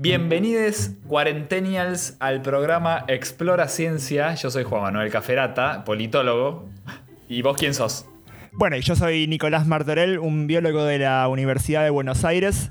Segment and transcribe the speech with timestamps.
[0.00, 4.32] Bienvenidos, cuarentenials, al programa Explora Ciencia.
[4.36, 6.68] Yo soy Juan Manuel Caferata, politólogo.
[7.28, 8.06] ¿Y vos quién sos?
[8.52, 12.70] Bueno, yo soy Nicolás Martorell, un biólogo de la Universidad de Buenos Aires.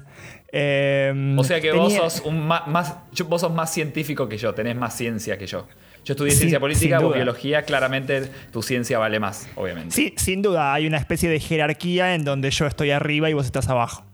[0.53, 2.95] Eh, o sea que vos, sos un más,
[3.27, 5.67] vos sos más científico que yo, tenés más ciencia que yo.
[6.05, 9.93] Yo estudié ciencia política, o biología, claramente tu ciencia vale más, obviamente.
[9.93, 13.45] Sí, sin duda, hay una especie de jerarquía en donde yo estoy arriba y vos
[13.45, 14.06] estás abajo.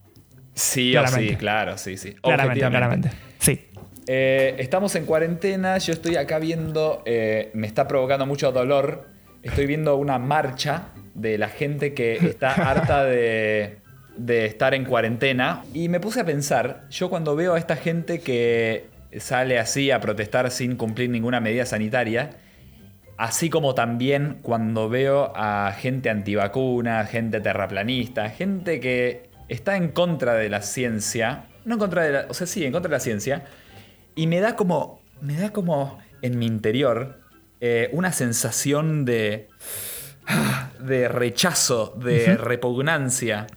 [0.53, 2.13] Sí, sí, claro, sí, sí.
[2.13, 3.11] Claramente, claramente.
[3.39, 3.67] Sí.
[4.07, 9.07] Eh, estamos en cuarentena, yo estoy acá viendo, eh, me está provocando mucho dolor,
[9.41, 13.77] estoy viendo una marcha de la gente que está harta de,
[14.17, 18.19] de estar en cuarentena y me puse a pensar, yo cuando veo a esta gente
[18.19, 18.87] que
[19.19, 22.31] sale así a protestar sin cumplir ninguna medida sanitaria,
[23.17, 30.33] así como también cuando veo a gente antivacuna, gente terraplanista, gente que está en contra
[30.33, 32.99] de la ciencia, no en contra de la, o sea, sí, en contra de la
[32.99, 33.45] ciencia,
[34.15, 37.19] y me da como, me da como en mi interior
[37.61, 39.47] eh, una sensación de,
[40.79, 43.47] de rechazo, de repugnancia,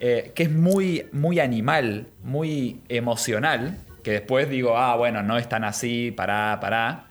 [0.00, 5.48] eh, que es muy, muy animal, muy emocional, que después digo, ah, bueno, no es
[5.48, 7.10] tan así, pará, pará.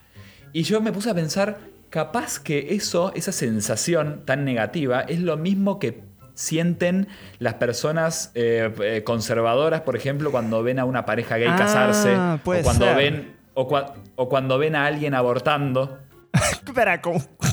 [0.53, 5.37] Y yo me puse a pensar, capaz que eso, esa sensación tan negativa, es lo
[5.37, 6.01] mismo que
[6.33, 7.07] sienten
[7.39, 12.39] las personas eh, eh, conservadoras, por ejemplo, cuando ven a una pareja gay casarse, ah,
[12.43, 15.99] o cuando ven o, cuando ven a alguien abortando.
[16.33, 17.01] Espera,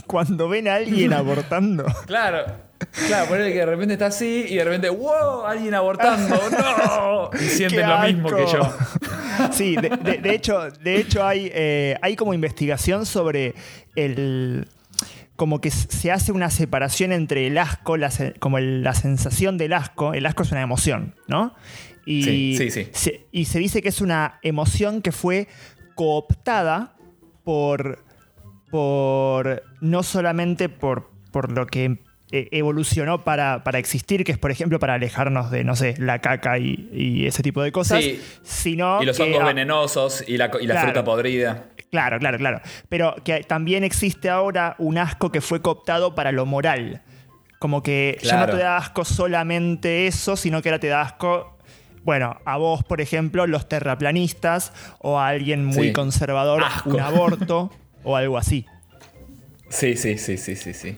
[0.06, 1.84] cuando ven a alguien abortando.
[2.06, 2.70] claro.
[3.06, 7.30] Claro, ponele que de repente está así y de repente, wow, alguien abortando, no.
[7.38, 8.74] Y sienten lo mismo que yo.
[9.52, 13.54] Sí, de, hecho, de hecho hay, eh, hay como investigación sobre
[13.96, 14.66] el,
[15.40, 18.10] como que se hace una separación entre el asco, la,
[18.40, 21.54] como la sensación del asco, el asco es una emoción, ¿no?
[22.04, 25.48] Y, sí, sí, Se, y se dice que es una emoción que fue
[25.94, 26.94] cooptada
[27.42, 28.04] por,
[28.70, 32.00] por no solamente por, por lo que
[32.32, 36.58] e, evolucionó para, existir, que es por ejemplo para alejarnos de, no sé, la caca
[36.58, 38.04] y, ese tipo de cosas,
[38.42, 39.02] sino...
[39.02, 41.64] Y los hongos venenosos y la, y la fruta podrida.
[41.90, 42.60] Claro, claro, claro.
[42.88, 47.02] Pero que también existe ahora un asco que fue cooptado para lo moral.
[47.58, 51.58] Como que ya no te da asco solamente eso, sino que ahora te da asco,
[52.04, 57.70] bueno, a vos, por ejemplo, los terraplanistas, o a alguien muy conservador, un aborto,
[58.04, 58.66] o algo así.
[59.68, 60.96] Sí, sí, sí, sí, sí, sí.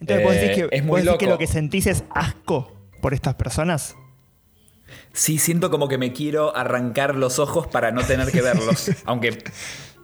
[0.00, 3.96] Entonces, ¿vos decís, que, es que lo que sentís es asco por estas personas?
[5.12, 8.90] Sí, siento como que me quiero arrancar los ojos para no tener que verlos.
[9.06, 9.42] Aunque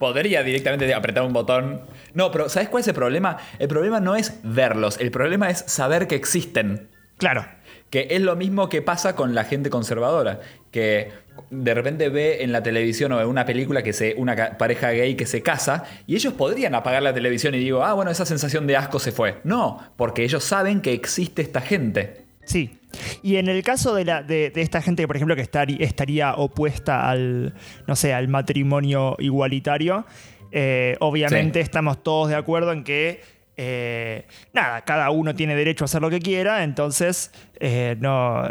[0.03, 1.83] podría directamente apretar un botón.
[2.13, 3.39] No, pero ¿sabes cuál es el problema?
[3.61, 6.89] El problema no es verlos, el problema es saber que existen.
[7.19, 7.47] Claro.
[7.89, 10.41] Que es lo mismo que pasa con la gente conservadora,
[10.73, 11.13] que
[11.51, 15.15] de repente ve en la televisión o en una película que se una pareja gay
[15.15, 18.67] que se casa y ellos podrían apagar la televisión y digo, "Ah, bueno, esa sensación
[18.67, 22.22] de asco se fue." No, porque ellos saben que existe esta gente.
[22.45, 22.79] Sí.
[23.23, 27.55] Y en el caso de, la, de, esta gente, por ejemplo, que estaría opuesta al,
[27.87, 30.05] no sé, al matrimonio igualitario,
[30.51, 33.23] eh, obviamente estamos todos de acuerdo en que
[33.57, 38.43] eh, nada, cada uno tiene derecho a hacer lo que quiera, entonces eh, no,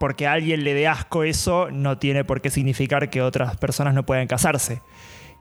[0.00, 3.94] porque a alguien le dé asco eso, no tiene por qué significar que otras personas
[3.94, 4.80] no puedan casarse.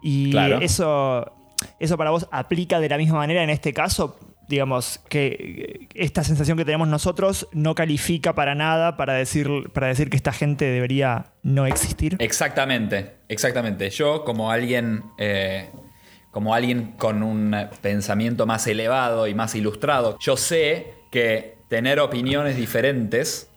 [0.04, 1.32] Y eso,
[1.80, 6.58] eso para vos aplica de la misma manera en este caso, digamos, que esta sensación
[6.58, 11.34] que tenemos nosotros no califica para nada para decir, para decir que esta gente debería
[11.44, 12.16] no existir.
[12.20, 13.90] Exactamente, exactamente.
[13.90, 15.70] Yo como alguien, eh,
[16.32, 22.56] como alguien con un pensamiento más elevado y más ilustrado, yo sé que tener opiniones
[22.56, 23.50] diferentes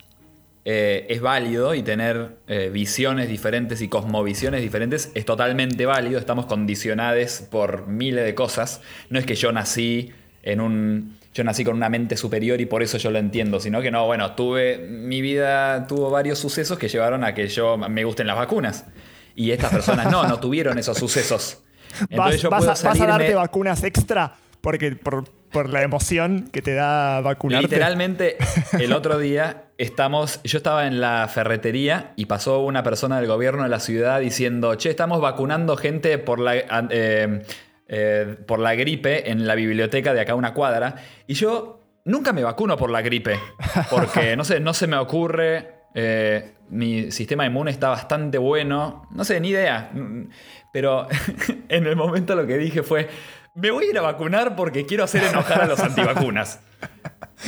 [0.67, 6.19] eh, es válido y tener eh, visiones diferentes y cosmovisiones diferentes es totalmente válido.
[6.19, 8.83] Estamos condicionados por miles de cosas.
[9.09, 10.12] No es que yo nací
[10.43, 13.81] en un yo nací con una mente superior y por eso yo lo entiendo, sino
[13.81, 18.05] que no, bueno, tuve mi vida tuvo varios sucesos que llevaron a que yo me
[18.05, 18.84] gusten las vacunas
[19.37, 21.63] y estas personas no, no tuvieron esos sucesos.
[22.10, 27.21] Entonces yo puedo a, darte vacunas extra porque por, por, la emoción que te da
[27.21, 27.69] vacunarte.
[27.69, 28.36] Literalmente
[28.78, 33.63] el otro día estamos, yo estaba en la ferretería y pasó una persona del gobierno
[33.63, 36.57] de la ciudad diciendo, che, estamos vacunando gente por la
[36.91, 37.43] eh,
[37.92, 40.95] eh, por la gripe en la biblioteca de acá una cuadra.
[41.27, 43.37] Y yo nunca me vacuno por la gripe,
[43.91, 45.81] porque no sé, no se me ocurre.
[45.92, 49.09] Eh, mi sistema inmune está bastante bueno.
[49.10, 49.91] No sé, ni idea.
[50.72, 51.09] Pero
[51.69, 53.09] en el momento lo que dije fue,
[53.57, 56.60] me voy a ir a vacunar porque quiero hacer enojar a los antivacunas.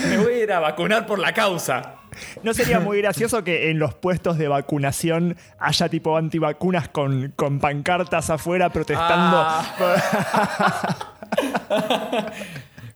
[0.09, 2.02] Me voy a ir a vacunar por la causa.
[2.43, 7.59] ¿No sería muy gracioso que en los puestos de vacunación haya tipo antivacunas con, con
[7.61, 9.37] pancartas afuera protestando?
[9.39, 10.97] Ah.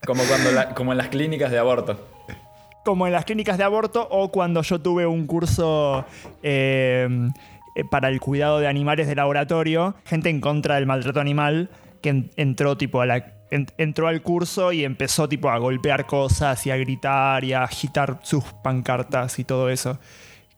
[0.06, 1.98] como, cuando la- como en las clínicas de aborto.
[2.84, 6.04] como en las clínicas de aborto o cuando yo tuve un curso
[6.42, 7.08] eh,
[7.74, 11.68] eh, para el cuidado de animales de laboratorio, gente en contra del maltrato animal
[12.02, 16.66] que en- entró tipo a la entró al curso y empezó tipo a golpear cosas
[16.66, 19.98] y a gritar y a agitar sus pancartas y todo eso.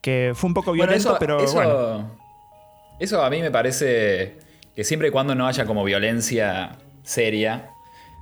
[0.00, 2.16] Que fue un poco Bueno, violento, eso, pero eso, bueno.
[3.00, 4.38] eso a mí me parece
[4.74, 7.70] que siempre y cuando no haya como violencia seria,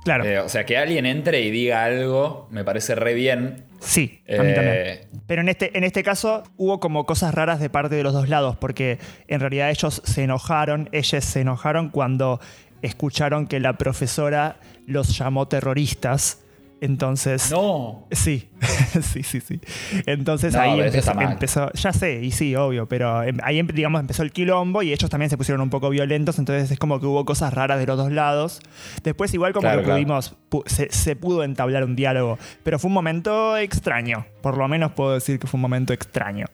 [0.03, 0.23] Claro.
[0.25, 3.65] eh, o sea, que alguien entre y diga algo, me parece re bien.
[3.79, 5.21] Sí, a mí Eh, también.
[5.27, 8.29] Pero en este, en este caso hubo como cosas raras de parte de los dos
[8.29, 12.39] lados, porque en realidad ellos se enojaron, ellas se enojaron cuando
[12.81, 16.43] escucharon que la profesora los llamó terroristas.
[16.79, 17.49] Entonces.
[17.49, 18.05] No.
[18.11, 18.49] Sí,
[19.01, 19.59] sí, sí, sí.
[20.05, 20.79] Entonces No, ahí
[21.21, 24.93] empezó, ya sé, y sí, obvio, pero em- ahí em- digamos empezó el quilombo y
[24.93, 27.87] ellos también se pusieron un poco violentos, entonces es como que hubo cosas raras de
[27.87, 28.59] los dos lados.
[29.03, 29.97] Después igual como Claro, que claro.
[29.97, 34.67] pudimos, pu- se, se pudo entablar un diálogo, pero fue un momento extraño, por lo
[34.67, 36.45] menos puedo decir que fue un momento extraño.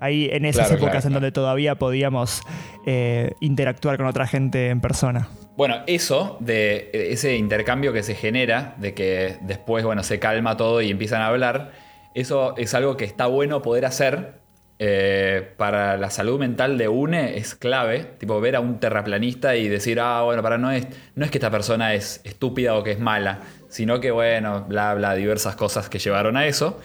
[0.00, 2.40] Ahí en esas Claro, épocas en donde todavía podíamos
[2.86, 5.28] eh, interactuar con otra gente en persona.
[5.56, 10.80] Bueno, eso, de ese intercambio que se genera, de que después, bueno, se calma todo
[10.80, 11.72] y empiezan a hablar,
[12.14, 14.40] eso es algo que está bueno poder hacer.
[14.82, 19.68] eh, para la salud mental de UNE es clave, tipo ver a un terraplanista y
[19.68, 22.92] decir, ah, bueno, para no es, no es que esta persona es estúpida o que
[22.92, 26.80] es mala, sino que, bueno, bla, bla, diversas cosas que llevaron a eso.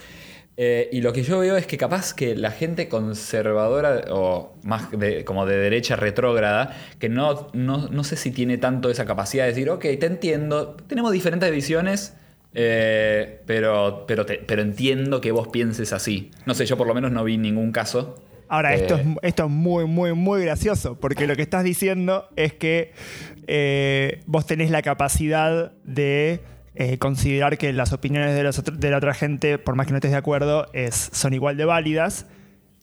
[0.58, 4.90] Eh, y lo que yo veo es que capaz que la gente conservadora o más
[4.92, 9.44] de- como de derecha retrógrada, que no, no, no sé si tiene tanto esa capacidad
[9.44, 12.16] de decir, ok, te entiendo, tenemos diferentes visiones,
[12.54, 16.32] eh, pero, pero, te- pero entiendo que vos pienses así.
[16.46, 18.16] No sé, yo por lo menos no vi ningún caso.
[18.48, 22.30] Ahora, esto, Eh, es, esto es muy, muy, muy gracioso, porque lo que estás diciendo
[22.38, 22.94] es que
[23.48, 26.40] eh, vos tenés la capacidad de
[26.76, 29.98] eh, considerar que las opiniones de, los de la otra gente, por más que no
[29.98, 32.28] estés de acuerdo, es, son igual de válidas.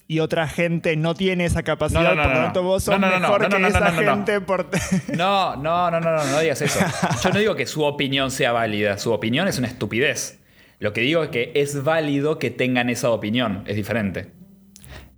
[0.09, 2.85] Y otra gente no tiene esa capacidad, No, no, no, por lo no, tanto vos
[2.85, 4.15] sos No, no, no, mejor no, no, que esa no, no, no.
[4.17, 4.69] gente por...
[5.17, 6.81] No, no, no, no, no, no digas eso.
[7.23, 8.99] Yo no digo que su opinión sea válida.
[8.99, 10.41] Su opinión es una estupidez.
[10.81, 13.63] Lo que digo es que es válido que tengan esa opinión.
[13.67, 14.33] Es diferente.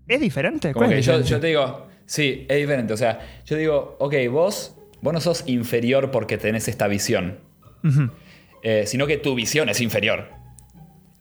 [0.06, 0.72] ¿Es diferente?
[0.72, 2.92] Como ¿Cuál que es yo, yo te digo, sí, es diferente.
[2.92, 7.38] O sea, yo digo, ok, vos, vos no sos inferior porque tenés esta visión,
[7.82, 8.10] Ujú.
[8.64, 10.30] Eh, sino que tu visión es inferior.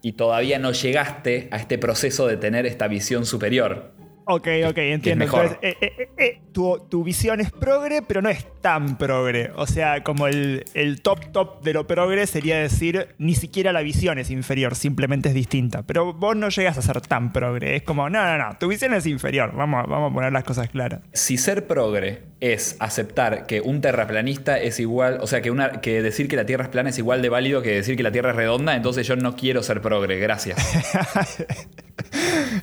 [0.01, 3.93] Y todavía no llegaste a este proceso de tener esta visión superior.
[4.25, 5.25] Ok, ok, entiendo.
[5.25, 9.51] Entonces, eh, eh, eh, tu, tu visión es progre, pero no es tan progre.
[9.55, 13.81] O sea, como el, el top top de lo progre sería decir, ni siquiera la
[13.81, 15.83] visión es inferior, simplemente es distinta.
[15.83, 17.75] Pero vos no llegas a ser tan progre.
[17.75, 19.53] Es como, no, no, no, tu visión es inferior.
[19.55, 21.01] Vamos, a- vamos a poner las cosas claras.
[21.11, 26.01] Si ser progre es aceptar que un terraplanista es igual, o sea, que, una, que
[26.01, 28.29] decir que la Tierra es plana es igual de válido que decir que la Tierra
[28.31, 30.57] es redonda, entonces yo no quiero ser progre, gracias.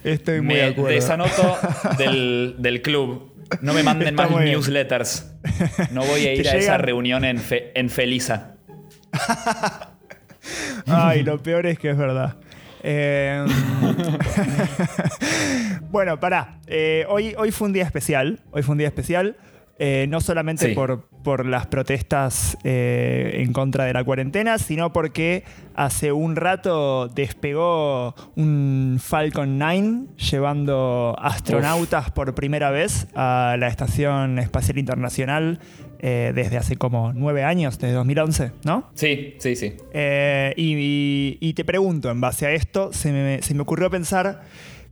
[0.04, 0.88] Estoy muy de Me acuerdo.
[0.94, 1.49] desanoto
[1.98, 3.32] del, del club.
[3.62, 5.32] No me manden Está más newsletters.
[5.90, 8.54] No voy a ir a esa reunión en, Fe- en Felisa.
[10.86, 12.36] Ay, lo peor es que es verdad.
[12.82, 13.44] Eh,
[15.90, 16.58] bueno, pará.
[16.66, 18.40] Eh, hoy, hoy fue un día especial.
[18.50, 19.36] Hoy fue un día especial.
[19.82, 20.74] Eh, no solamente Sí.
[20.74, 25.42] por, por las protestas eh, en contra de la cuarentena, sino porque
[25.74, 34.38] hace un rato despegó un Falcon 9 llevando astronautas por primera vez a la Estación
[34.38, 35.60] Espacial Internacional
[36.02, 38.90] eh, desde hace como nueve años, desde 2011, ¿no?
[38.94, 39.74] Sí, sí, sí.
[40.56, 44.42] Y, y- y te pregunto, en base a esto, se me, se me ocurrió pensar,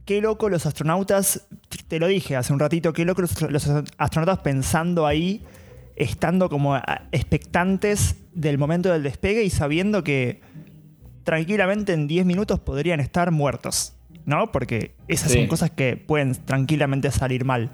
[0.09, 1.47] qué loco los astronautas,
[1.87, 5.45] te lo dije hace un ratito, qué loco los, los astronautas pensando ahí,
[5.97, 6.81] estando como
[7.13, 10.41] expectantes del momento del despegue y sabiendo que
[11.25, 13.93] tranquilamente en 10 minutos podrían estar muertos,
[14.25, 14.51] ¿no?
[14.51, 15.41] Porque esas Sí.
[15.41, 17.71] son cosas que pueden tranquilamente salir mal.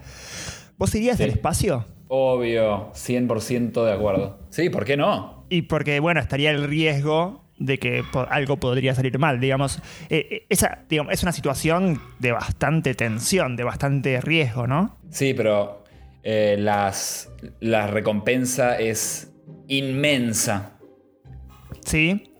[0.76, 1.22] ¿Vos irías Sí.
[1.22, 1.86] al espacio?
[2.08, 4.40] Obvio, 100% de acuerdo.
[4.50, 5.44] Sí, ¿por qué no?
[5.50, 9.40] Y porque, bueno, estaría el riesgo de que algo podría salir mal.
[9.40, 9.78] Digamos,
[10.10, 14.96] Eh, eh, esa, digamos, es una situación de bastante tensión, de bastante riesgo, ¿no?
[15.10, 15.84] Sí, pero
[16.22, 17.30] eh, las,
[17.60, 19.30] la recompensa es
[19.68, 20.72] inmensa.
[21.84, 22.34] Sí.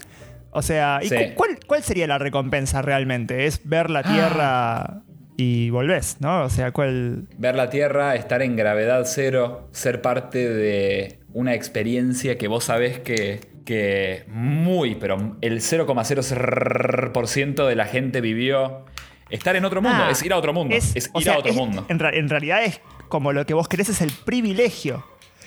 [0.51, 1.17] O sea, ¿y Sí.
[1.17, 3.47] cu- cuál, cuál sería la recompensa realmente?
[3.47, 5.03] ¿Es ver la Tierra
[5.37, 6.45] y volvés, no?
[6.45, 7.27] O sea, ¿cuál...?
[7.39, 13.01] Ver la Tierra, estar en gravedad cero, ser parte de una experiencia que vos sabés
[13.01, 18.85] que, que muy, pero el 0,00% de la gente vivió.
[19.31, 21.51] estar en otro mundo, Ah, es ir a otro mundo, es, ir sea, a otro
[21.51, 21.87] es- mundo.
[21.89, 25.05] En, realidad es como lo que vos querés es el privilegio.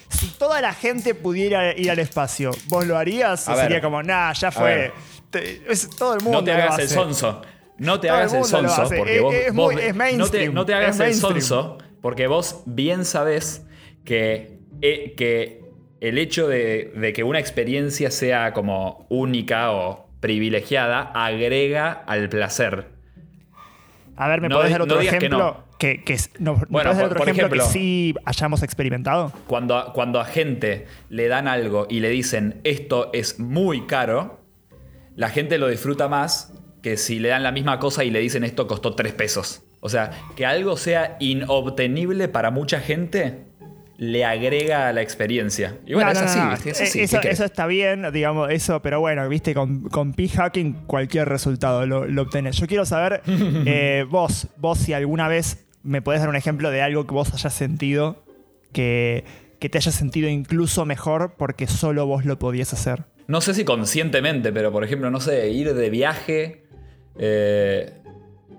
[0.09, 3.47] Si toda la gente pudiera ir al espacio, ¿vos lo harías?
[3.47, 3.65] A ¿O ver.
[3.65, 4.75] sería como, nah, ya fue?
[4.75, 4.91] ver.
[5.29, 6.93] Te- es- todo el mundo No te lo hagas el hace.
[6.95, 7.41] sonso.
[7.77, 10.53] No te Todo el hagas el sonso porque vos, es vos- muy- no, te, mainstream,
[10.53, 13.63] no te hagas el sonso porque vos bien sabés
[14.03, 15.56] que, eh, que
[16.01, 22.87] el hecho de, de que una experiencia sea como única o privilegiada agrega al placer.
[24.15, 25.63] A ver, ¿me No podés dar otro no digas que ejemplo?
[25.77, 29.31] Que, que no, ¿me Bueno, podés dar otro por ejemplo, que ejemplo- sí hayamos experimentado?
[29.45, 34.41] Cuando, a- cuando a gente le dan algo y le dicen esto es muy caro,
[35.15, 36.51] la gente lo disfruta más
[36.81, 39.63] que si le dan la misma cosa y le dicen esto costó 3 pesos.
[39.81, 43.45] O sea, que algo sea inobtenible para mucha gente
[43.97, 45.77] le agrega a la experiencia.
[45.85, 47.27] Y bueno, No, es así, es eh, así.
[47.27, 52.21] Eso, está bien, digamos, eso, pero bueno, viste, con, con p-hacking cualquier resultado lo, lo
[52.21, 52.57] obtenés.
[52.57, 56.81] Yo quiero saber, eh, vos, vos si alguna vez me podés dar un ejemplo de
[56.81, 58.23] algo que vos hayas sentido,
[58.71, 59.25] que,
[59.59, 63.05] que te hayas sentido incluso mejor porque solo vos lo podías hacer.
[63.27, 66.63] No sé si conscientemente, pero por ejemplo, no sé, ir de viaje.
[67.17, 67.93] eh,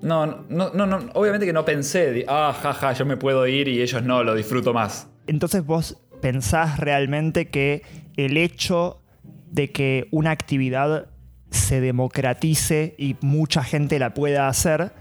[0.01, 3.83] no, no, no, no, obviamente que no pensé, ah, jaja, yo me puedo ir y
[3.83, 5.09] ellos no, lo disfruto más.
[5.29, 7.83] Entonces vos pensás realmente que
[8.17, 9.01] el hecho
[9.51, 11.07] de que una actividad
[11.51, 14.93] se democratice y mucha gente la pueda hacer,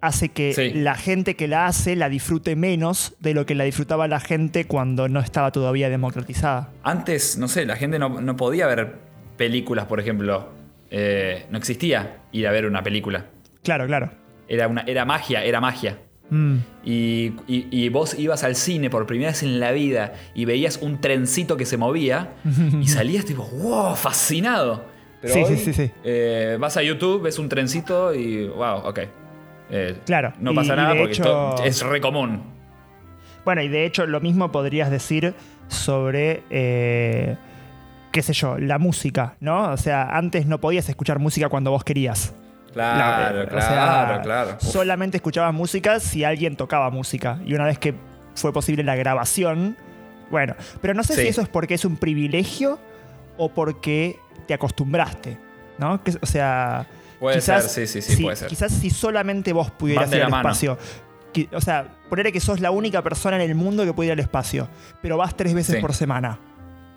[0.00, 0.72] hace que Sí.
[0.72, 4.64] la gente que la hace la disfrute menos de lo que la disfrutaba la gente
[4.64, 6.70] cuando no estaba todavía democratizada.
[6.82, 8.94] Antes, no sé, la gente no, no podía ver
[9.36, 10.48] películas, por ejemplo.
[10.90, 13.26] Eh, no existía ir a ver una película.
[13.62, 14.10] Claro, claro.
[14.48, 15.98] Era, una, era magia, era magia.
[16.30, 16.56] Mm.
[16.84, 20.78] Y, y- y vos ibas al cine por primera vez en la vida y veías
[20.80, 22.34] un trencito que se movía
[22.80, 24.84] y salías tipo, wow, fascinado.
[25.20, 25.90] Pero Sí, sí, hoy, sí, sí.
[26.04, 29.00] eh, vas a YouTube, ves un trencito y wow, ok.
[29.70, 32.42] Eh, Claro, No pasa y nada porque hecho- esto es re común.
[33.44, 35.34] Bueno, y de hecho lo mismo podrías decir
[35.68, 37.36] sobre, eh,
[38.12, 39.70] qué sé yo, la música, ¿no?
[39.72, 42.34] O sea, antes no podías escuchar música cuando vos querías.
[42.72, 44.56] Claro, La- claro, o sea, claro.
[44.60, 47.38] Solamente escuchabas música si alguien tocaba música.
[47.44, 47.94] Y una vez que
[48.34, 49.76] fue posible la grabación,
[50.30, 50.54] bueno.
[50.80, 51.22] Pero no sé Sí.
[51.22, 52.78] si eso es porque es un privilegio
[53.36, 55.36] o porque te acostumbraste,
[55.78, 56.02] ¿no?
[56.04, 56.86] Que- o sea,
[57.18, 58.48] Puede ser, sí, sí, sí, puede ser.
[58.48, 60.48] Quizás si solamente vos pudieras ir al mano.
[60.48, 60.78] espacio.
[61.32, 64.12] qui- O sea, ponerle que sos la única persona en el mundo que puede ir
[64.14, 64.68] al espacio,
[65.00, 65.80] pero vas tres veces Sí.
[65.80, 66.40] por semana.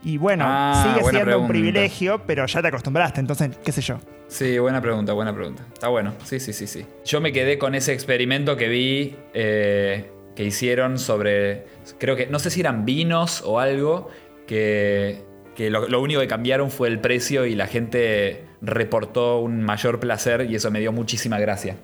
[0.02, 4.00] Y bueno, Ah, sigue siendo un privilegio, pero ya te acostumbraste, entonces, qué sé yo.
[4.34, 5.64] Sí, buena pregunta, buena pregunta.
[5.72, 6.16] Está bueno.
[6.24, 6.88] Sí, sí, sí, sí.
[7.06, 11.68] Yo me quedé con ese experimento que vi eh, que hicieron sobre.
[12.00, 12.26] Creo que.
[12.26, 14.10] No sé si eran vinos o algo.
[14.48, 15.22] Que,
[15.56, 20.50] que lo, único que cambiaron fue el precio y la gente reportó un mayor placer
[20.50, 21.78] y eso me dio muchísima gracia.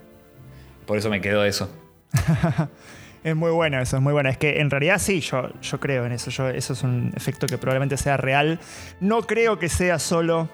[0.87, 1.69] Por eso me quedó eso.
[3.21, 4.29] Es muy bueno eso, es muy bueno.
[4.29, 6.29] Es que en realidad sí, yo, yo creo en eso.
[6.29, 8.61] Eso es un efecto que probablemente sea real.
[9.01, 10.47] No creo que sea solo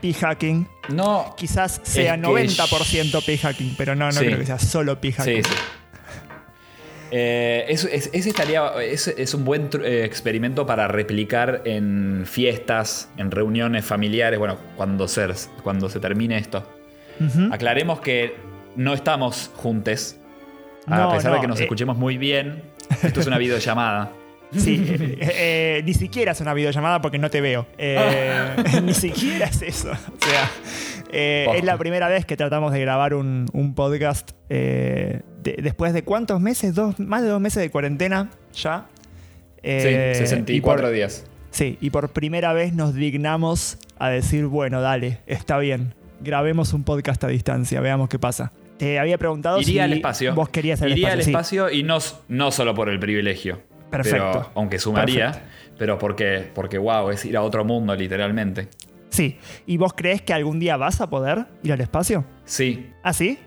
[0.00, 0.66] p-hacking.
[0.90, 1.34] No.
[1.36, 4.24] Quizás sea que 90% p-hacking, pero no, no Sí.
[4.26, 5.44] creo que sea solo p-hacking.
[5.44, 5.56] Sí, sí.
[7.12, 13.08] Eh, es- es- ese estaría, es, es un buen eh, experimento para replicar en fiestas,
[13.16, 15.26] en reuniones familiares, bueno, cuando se,
[15.64, 16.64] cuando se termine esto.
[17.18, 17.52] Ujú.
[17.52, 18.36] Aclaremos que
[18.76, 20.16] no estamos juntos,
[20.86, 21.64] a No, pesar de que nos eh.
[21.64, 22.62] escuchemos muy bien.
[23.02, 24.12] Esto es una videollamada.
[24.56, 27.66] Sí, eh, eh, ni siquiera es una videollamada porque no te veo.
[27.78, 29.90] Eh, ni siquiera es eso.
[29.90, 30.50] O sea,
[31.12, 35.92] eh, es la primera vez que tratamos de grabar un, un podcast eh, de- después
[35.92, 38.86] de cuántos meses, dos, más de dos meses de cuarentena ya.
[39.62, 41.26] Eh, sí, 64 y por- días.
[41.50, 46.84] Sí, y por primera vez nos dignamos a decir, bueno, dale, está bien, grabemos un
[46.84, 48.52] podcast a distancia, veamos qué pasa.
[48.78, 50.34] Te había preguntado Iría si al espacio.
[50.34, 51.18] vos querías al Iría espacio.
[51.18, 51.30] al sí.
[51.30, 53.60] espacio y no, no solo por el privilegio.
[53.90, 54.30] Perfecto.
[54.32, 55.74] Pero, aunque sumaría, Perfecto.
[55.78, 58.68] pero porque, porque, wow, es ir a otro mundo, literalmente.
[59.10, 59.38] Sí.
[59.66, 62.24] ¿Y vos crees que algún día vas a poder ir al espacio?
[62.44, 63.38] Sí, ¿Ah, sí?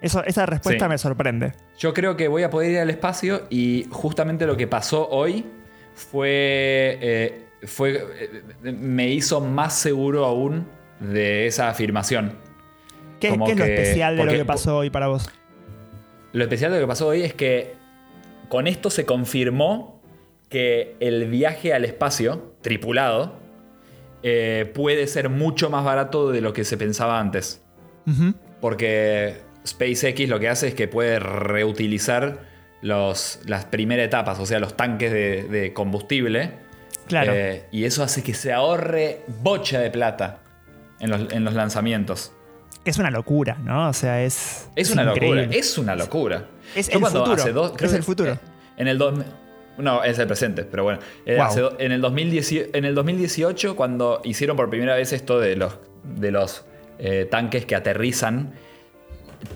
[0.00, 0.88] Eso, esa respuesta Sí.
[0.88, 1.52] me sorprende.
[1.78, 5.44] Yo creo que voy a poder ir al espacio y justamente lo que pasó hoy
[5.94, 10.66] fue, eh, fue eh, me hizo más seguro aún
[11.00, 12.38] de esa afirmación.
[13.18, 15.28] ¿Qué, qué es lo especial de lo que pasó hoy para vos?
[16.32, 17.74] Lo especial de lo que pasó hoy es que
[18.50, 20.02] con esto se confirmó
[20.50, 23.38] que el viaje al espacio tripulado
[24.22, 27.62] eh, puede ser mucho más barato de lo que se pensaba antes.
[28.60, 32.40] Porque SpaceX lo que hace es que puede reutilizar
[32.82, 36.54] los, las primeras etapas, o sea, los tanques de, de combustible.
[37.06, 37.32] Claro.
[37.32, 40.40] Eh, y eso hace que se ahorre bocha de plata
[40.98, 42.32] en los, en los lanzamientos.
[42.84, 43.88] es una locura, ¿no?
[43.88, 44.68] O sea, es.
[44.74, 46.48] Es, una locura, es una locura.
[46.74, 47.74] Es el futuro.
[47.78, 48.38] es el futuro.
[48.76, 48.98] En el
[49.78, 51.00] no, es el presente, pero bueno.
[51.26, 51.38] Eh,
[51.78, 52.00] en, el
[52.94, 56.64] 2018, cuando hicieron por primera vez esto de los, de los
[56.98, 58.52] eh, tanques que aterrizan,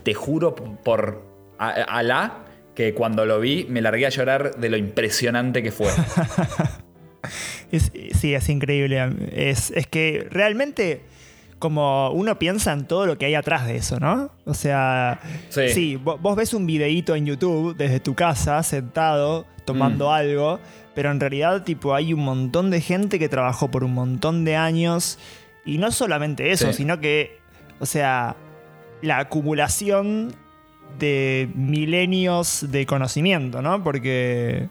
[0.03, 1.23] te juro por
[1.59, 2.45] Alá
[2.75, 5.89] que cuando lo vi me largué a llorar de lo impresionante que fue.
[8.13, 9.11] sí, es increíble.
[9.33, 11.03] Es, es que realmente
[11.65, 14.31] como uno piensa en todo lo que hay atrás de eso, ¿no?
[14.45, 15.19] O sea,
[15.49, 20.13] sí, vos, ves un videíto en YouTube desde tu casa, sentado, tomando mm.
[20.13, 20.61] algo,
[20.95, 24.57] pero en realidad, tipo, hay un montón de gente que trabajó por un montón de
[24.57, 25.19] años,
[25.65, 27.39] y no solamente eso, sino que,
[27.81, 28.37] o sea,
[29.01, 30.35] la acumulación
[30.99, 33.83] de milenios de conocimiento, ¿no?
[33.83, 34.69] Porque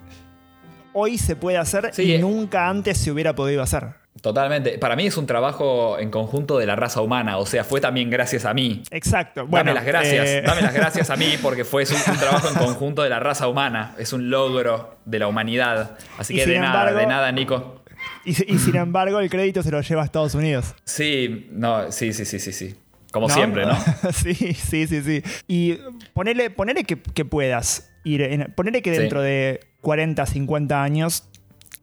[0.94, 2.20] hoy se puede hacer y eh.
[2.20, 4.03] nunca antes se hubiera podido hacer.
[4.24, 4.78] Totalmente.
[4.78, 7.40] Para mí es un trabajo en conjunto de la raza humana.
[7.40, 8.82] O sea, fue también gracias a mí.
[8.90, 9.46] Exacto.
[9.46, 10.30] Bueno, dame las gracias.
[10.30, 13.50] Eh, dame las gracias a mí porque fue un, trabajo en conjunto de la raza
[13.50, 13.94] humana.
[13.98, 15.98] Es un logro de la humanidad.
[16.18, 17.84] Así que de nada, de nada, Nico.
[18.24, 20.74] Y, sin embargo, el crédito se lo lleva a Estados Unidos.
[20.86, 22.76] Sí, no, sí, sí, sí, sí, sí.
[23.12, 23.78] Como siempre, ¿no?
[24.14, 25.22] sí, sí, sí, sí.
[25.50, 25.80] Y
[26.14, 26.50] ponele,
[26.86, 28.54] que, puedas ir.
[28.56, 31.28] ponele que dentro de 40, 50 años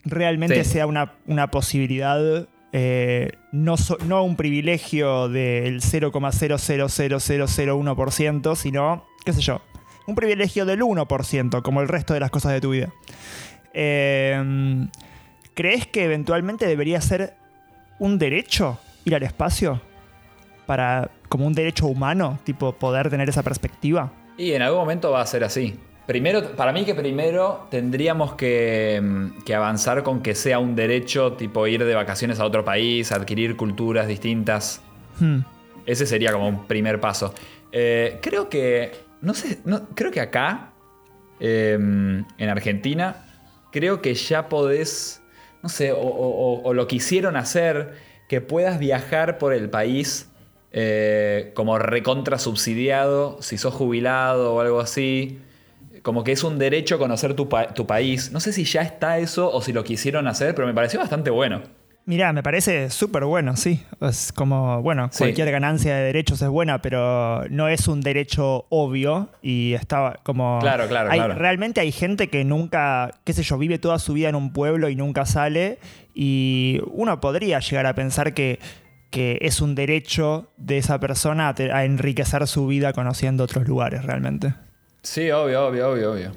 [0.03, 1.13] realmente sea una,
[1.51, 9.61] posibilidad, eh, no, no un privilegio del 0,000001%, sino, qué sé yo,
[10.07, 12.91] un privilegio del 1%, como el resto de las cosas de tu vida.
[13.73, 14.89] Em,
[15.53, 17.35] ¿Crees que eventualmente debería ser
[17.99, 19.81] un derecho ir al espacio?
[20.65, 24.13] Para, como un derecho humano, tipo poder tener esa perspectiva.
[24.37, 25.77] Y en algún momento va a ser así.
[26.11, 31.65] Primero, para mí que primero tendríamos que, mm, avanzar con que sea un derecho, tipo
[31.67, 34.81] ir de vacaciones a otro país, adquirir culturas distintas.
[35.21, 35.39] Hmm.
[35.85, 37.33] Ese sería como un primer paso.
[37.71, 38.91] Eh, creo que,
[39.21, 39.59] no sé,
[39.95, 40.73] creo que acá,
[41.39, 43.25] em, en Argentina,
[43.71, 45.21] creo que ya podés,
[45.63, 47.93] no sé, o, lo quisieron hacer,
[48.27, 50.29] que puedas viajar por el país
[50.73, 55.39] eh, como recontra subsidiado, si sos jubilado o algo así
[56.01, 58.31] como que es un derecho conocer tu, país.
[58.31, 61.29] No sé si ya está eso o si lo quisieron hacer, pero me pareció bastante
[61.29, 61.61] bueno.
[62.05, 63.83] Mirá, me parece súper bueno, sí.
[64.01, 69.29] Es como, bueno, cualquier ganancia de derechos es buena, pero no es un derecho obvio
[69.43, 70.57] y estaba como...
[70.61, 71.35] Claro, claro, claro.
[71.35, 74.89] Realmente hay gente que nunca, qué sé yo, vive toda su vida en un pueblo
[74.89, 75.77] y nunca sale
[76.15, 78.59] y uno podría llegar a pensar que,
[79.11, 84.55] que es un derecho de esa persona a enriquecer su vida conociendo otros lugares realmente.
[85.03, 86.31] Sí, obvio, obvio, obvio, obvio.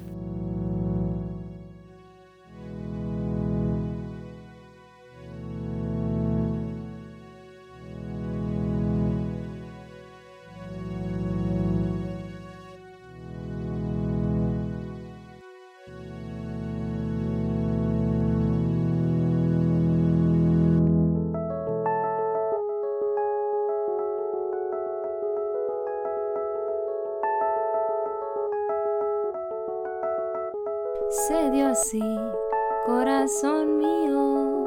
[32.85, 34.63] Corazón mío,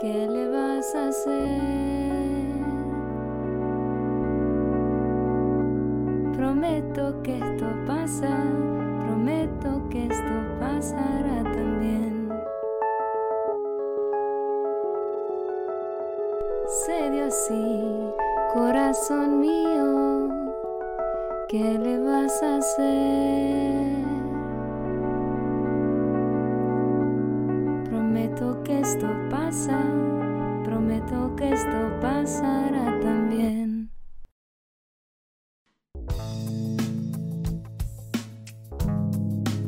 [0.00, 1.60] ¿qué le vas a hacer?
[6.36, 8.34] Prometo que esto pasa,
[9.04, 12.30] prometo que esto pasará también.
[16.86, 18.12] Se dio así,
[18.54, 20.28] corazón mío,
[21.48, 24.19] ¿qué le vas a hacer?
[28.24, 29.80] Esto pasa,
[30.64, 33.90] prometo que esto pasará también.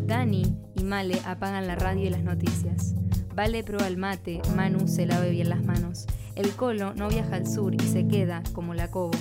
[0.07, 2.95] Dani y Male apagan la radio y las noticias.
[3.35, 6.07] Vale prueba el mate, Manu se lave bien las manos.
[6.35, 9.13] El Colo no viaja al sur y se queda, como la Cobo.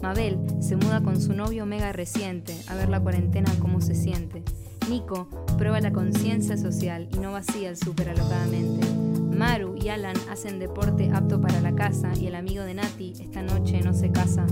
[0.00, 4.42] Mabel se muda con su novio mega reciente a ver la cuarentena cómo se siente.
[4.88, 8.86] Nico prueba la conciencia social y no vacía el súper alocadamente.
[9.36, 13.42] Maru y Alan hacen deporte apto para la casa y el amigo de Nati esta
[13.42, 14.46] noche no se casa.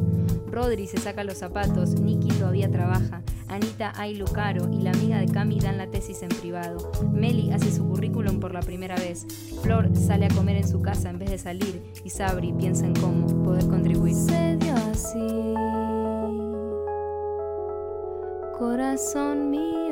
[0.50, 5.26] Rodri se saca los zapatos, Nikki todavía trabaja, Anita hay Lucaro y la amiga de
[5.26, 6.90] Cami dan la tesis en privado.
[7.12, 9.26] Meli hace su currículum por la primera vez.
[9.62, 12.94] Flor sale a comer en su casa en vez de salir y Sabri piensa en
[12.94, 14.14] cómo poder contribuir.
[14.14, 15.54] Se dio así,
[18.58, 19.85] corazón mío.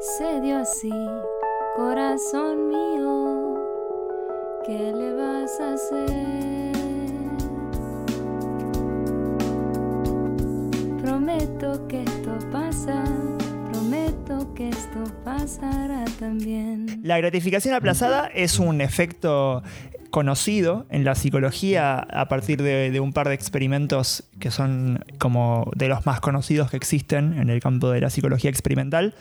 [0.00, 0.92] Se dio así,
[1.76, 3.54] corazón mío,
[4.64, 6.72] ¿Qué le vas a hacer?
[11.00, 12.04] Prometo que
[15.46, 17.00] pasará también.
[17.04, 19.62] La gratificación aplazada es un efecto
[20.10, 25.70] conocido en la psicología a partir de, de, un par de experimentos que son como
[25.76, 29.14] de los más conocidos que existen en el campo de la psicología experimental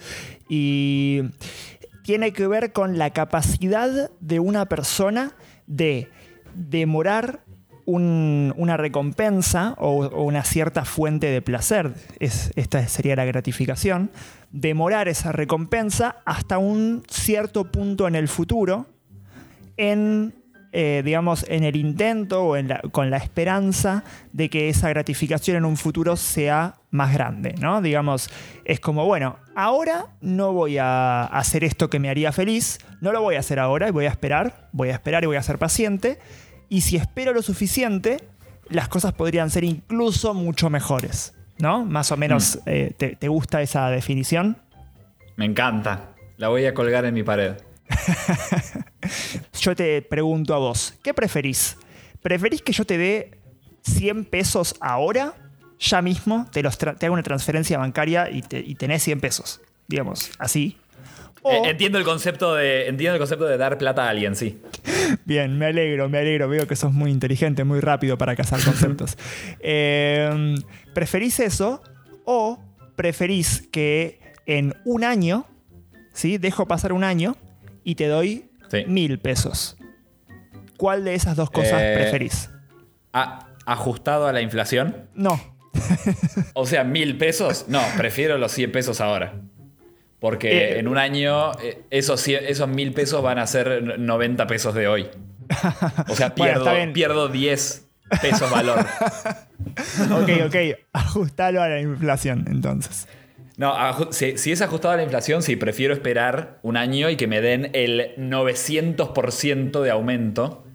[0.50, 1.22] y
[2.04, 5.34] tiene que ver con la capacidad de una persona
[5.68, 6.10] de
[6.56, 7.42] demorar
[7.86, 14.12] un, una recompensa o, una cierta fuente de placer, es, esta sería la gratificación,
[14.52, 18.88] demorar esa recompensa hasta un cierto punto en el futuro
[19.78, 20.34] en
[20.78, 25.64] eh, digamos, en el intento o en con la esperanza de que esa gratificación en
[25.64, 27.82] un futuro sea más grande, ¿no?
[27.82, 28.30] Digamos,
[28.66, 33.22] es como, bueno, ahora no voy a hacer esto que me haría feliz, no lo
[33.22, 35.58] voy a hacer ahora y voy a esperar, voy a esperar y voy a ser
[35.58, 36.20] paciente,
[36.70, 38.24] y si espero lo suficiente,
[38.70, 41.86] las cosas podrían ser incluso mucho mejores, ¿no?
[41.86, 42.70] Más o menos, mm.
[42.70, 44.58] eh, te, ¿te gusta esa definición?
[45.36, 47.56] Me encanta, la voy a colgar en mi pared.
[49.62, 51.78] yo te pregunto a vos, ¿qué preferís?
[52.22, 53.38] ¿Preferís que yo te dé
[53.84, 55.34] 100 pesos ahora?
[55.80, 59.62] Ya mismo te, los te hago una transferencia bancaria y, te, y, tenés 100 pesos,
[59.88, 60.78] digamos, así.
[61.48, 64.60] O, eh, entiendo, el concepto de, entiendo el concepto de dar plata a alguien, sí.
[65.26, 66.50] Bien, me alegro, me alegro.
[66.50, 69.16] Veo que sos muy inteligente, muy rápido para cazar conceptos.
[69.60, 70.56] eh,
[70.96, 71.84] ¿Preferís eso
[72.26, 72.58] o
[72.96, 75.46] preferís que en un año,
[76.14, 76.40] ¿sí?
[76.40, 77.38] Dejo pasar un año
[77.84, 78.86] y te doy sí.
[78.88, 79.78] mil pesos.
[80.78, 82.50] ¿Cuál de esas dos cosas eh, preferís?
[83.14, 85.10] A, ¿Ajustado a la inflación?
[85.14, 85.40] No.
[86.54, 87.66] o sea, mil pesos.
[87.68, 89.36] No, prefiero los 100 pesos ahora.
[90.26, 94.48] Porque eh, en un año eh, esos, 100, esos mil pesos van a ser 90
[94.48, 95.08] pesos de hoy.
[96.10, 97.88] O sea, pierdo, bueno, pierdo 10
[98.24, 98.80] pesos valor.
[100.12, 100.56] ok, ok.
[100.94, 103.08] Ajustalo a la inflación entonces.
[103.58, 103.76] No,
[104.12, 107.40] si, si, es ajustado a la inflación, sí, prefiero esperar un año y que me
[107.40, 110.66] den el 900% de aumento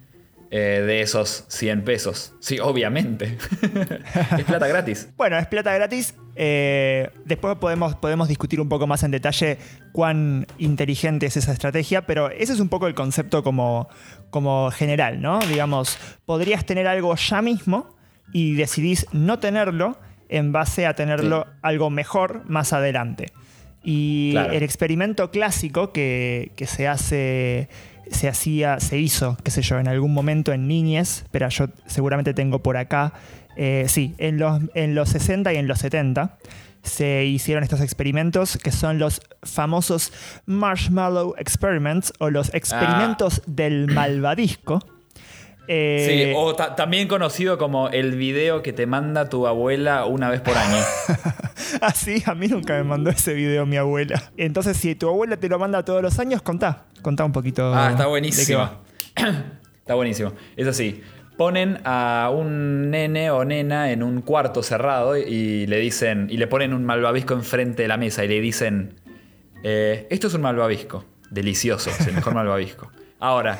[0.49, 2.35] eh, de esos 100 pesos.
[2.39, 3.37] Sí, obviamente.
[4.37, 5.09] es plata gratis.
[5.17, 6.15] Bueno, es plata gratis.
[6.35, 9.57] Eh, después podemos, podemos discutir un poco más en detalle
[9.91, 13.89] cuán inteligente es esa estrategia, pero ese es un poco el concepto como,
[14.29, 15.39] como general, ¿no?
[15.39, 17.95] Digamos, podrías tener algo ya mismo
[18.33, 19.97] y decidís no tenerlo
[20.29, 21.57] en base a tenerlo sí.
[21.61, 23.27] algo mejor más adelante.
[23.83, 24.53] Y claro.
[24.53, 27.67] el experimento clásico que, que, se hace,
[28.09, 32.33] se hacía, se hizo, qué sé yo, en algún momento en niñez, pero yo seguramente
[32.33, 33.13] tengo por acá,
[33.55, 36.37] eh, sí, en los, en los 60 y en los 70
[36.83, 40.11] se hicieron estos experimentos que son los famosos
[40.45, 43.43] Marshmallow Experiments o los experimentos ah.
[43.47, 44.79] del malvadisco.
[45.67, 50.41] Eh, sí, o también conocido como el video que te manda tu abuela una vez
[50.41, 50.81] por año.
[51.81, 54.31] ah, sí, a mí nunca me mandó ese video mi abuela.
[54.37, 56.85] Entonces, si tu abuela te lo manda todos los años, contá.
[57.01, 57.73] Contá un poquito.
[57.73, 58.69] Ah, está buenísimo.
[59.79, 60.33] está buenísimo.
[60.57, 61.01] Es así.
[61.37, 66.27] Ponen a un nene o nena en un cuarto cerrado y le dicen.
[66.29, 68.95] Y le ponen un malvavisco enfrente de la mesa y le dicen.
[69.63, 71.05] Eh, esto es un malvavisco.
[71.29, 72.91] Delicioso, es el mejor malvavisco.
[73.19, 73.59] Ahora,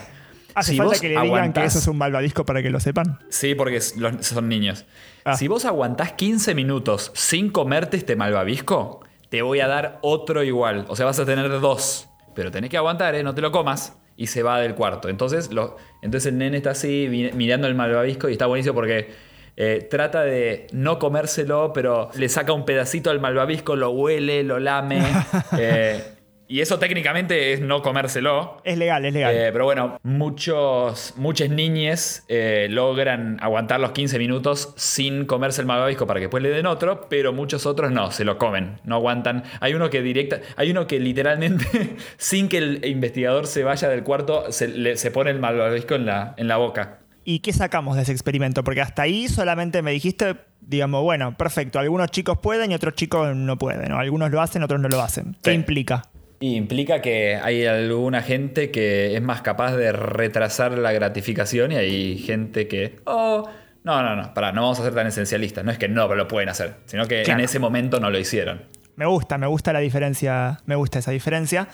[0.53, 2.79] ¿Hace si falta que le digan aguantás, que eso es un malvadisco para que lo
[2.79, 3.19] sepan?
[3.29, 4.85] Sí, porque son niños.
[5.23, 5.37] Ah.
[5.37, 10.85] Si vos aguantás 15 minutos sin comerte este malvavisco, te voy a dar otro igual.
[10.89, 12.09] O sea, vas a tener dos.
[12.35, 13.23] Pero tenés que aguantar, ¿eh?
[13.23, 13.97] No te lo comas.
[14.17, 15.09] Y se va del cuarto.
[15.09, 19.09] Entonces, lo, entonces el nene está así mirando el malvavisco y está buenísimo porque
[19.57, 24.59] eh, trata de no comérselo, pero le saca un pedacito al malvavisco, lo huele, lo
[24.59, 25.03] lame.
[25.57, 26.03] eh,
[26.51, 28.59] y eso técnicamente es no comérselo.
[28.65, 29.33] Es legal, es legal.
[29.33, 35.67] Eh, pero bueno, muchos, muchas niñes eh, logran aguantar los 15 minutos sin comerse el
[35.67, 38.95] malvavisco para que después le den otro, pero muchos otros no, se lo comen, no
[38.95, 39.45] aguantan.
[39.61, 44.03] Hay uno que directa, hay uno que literalmente, sin que el investigador se vaya del
[44.03, 46.99] cuarto, se, le, se pone el malvavisco en la, en la boca.
[47.23, 48.65] ¿Y qué sacamos de ese experimento?
[48.65, 53.33] Porque hasta ahí solamente me dijiste, digamos, bueno, perfecto, algunos chicos pueden y otros chicos
[53.37, 53.99] no pueden, ¿no?
[53.99, 55.37] Algunos lo hacen, otros no lo hacen.
[55.41, 55.55] ¿Qué sí.
[55.55, 56.11] implica?
[56.41, 61.75] Y implica que hay alguna gente que es más capaz de retrasar la gratificación y
[61.75, 62.99] hay gente que.
[63.05, 63.47] Oh,
[63.83, 65.63] no, no, no, para, no vamos a ser tan esencialistas.
[65.63, 67.39] No es que no lo pueden hacer, sino que claro.
[67.39, 68.63] en ese momento no lo hicieron.
[68.95, 71.67] Me gusta, me gusta la diferencia, me gusta esa diferencia.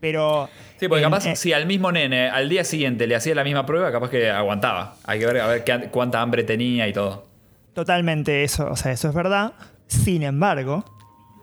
[0.00, 0.48] Pero.
[0.80, 3.44] Sí, porque en, capaz, eh, si al mismo nene al día siguiente le hacía la
[3.44, 4.96] misma prueba, capaz que aguantaba.
[5.04, 7.26] Hay que ver a ver qué, cuánta hambre tenía y todo.
[7.74, 9.52] Totalmente, eso, o sea, eso es verdad.
[9.86, 10.82] Sin embargo,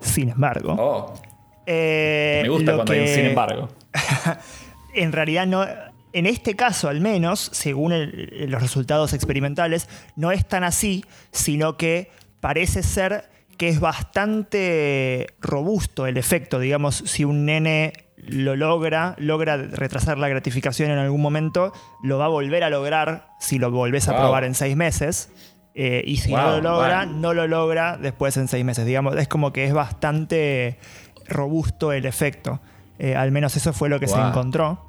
[0.01, 0.75] sin embargo.
[0.79, 1.30] Oh.
[1.73, 3.69] Eh, Me gusta cuando que, hay un sin embargo.
[4.93, 5.65] en realidad no,
[6.12, 7.93] En este caso, al menos, según
[8.47, 16.07] los resultados experimentales, no es tan así, sino que parece ser que es bastante robusto
[16.07, 16.60] el efecto.
[16.60, 21.71] Digamos, si un nene lo logra, logra retrasar la gratificación en algún momento,
[22.03, 25.31] lo va a volver a lograr si lo volvés a probar en seis meses.
[25.73, 28.86] Eh, y si no lo logra, no lo logra después en seis meses.
[28.86, 30.77] Digamos, es como que es bastante
[31.27, 32.62] robusto el efecto.
[32.99, 34.88] Eh, al menos eso fue lo que se encontró.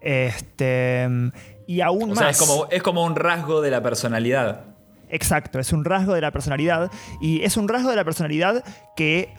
[0.00, 1.08] Este,
[1.66, 2.18] y aún más.
[2.18, 4.64] Sea, es, como, es como un rasgo de la personalidad.
[5.08, 6.90] Exacto, es un rasgo de la personalidad.
[7.20, 8.64] Y es un rasgo de la personalidad
[8.96, 9.34] que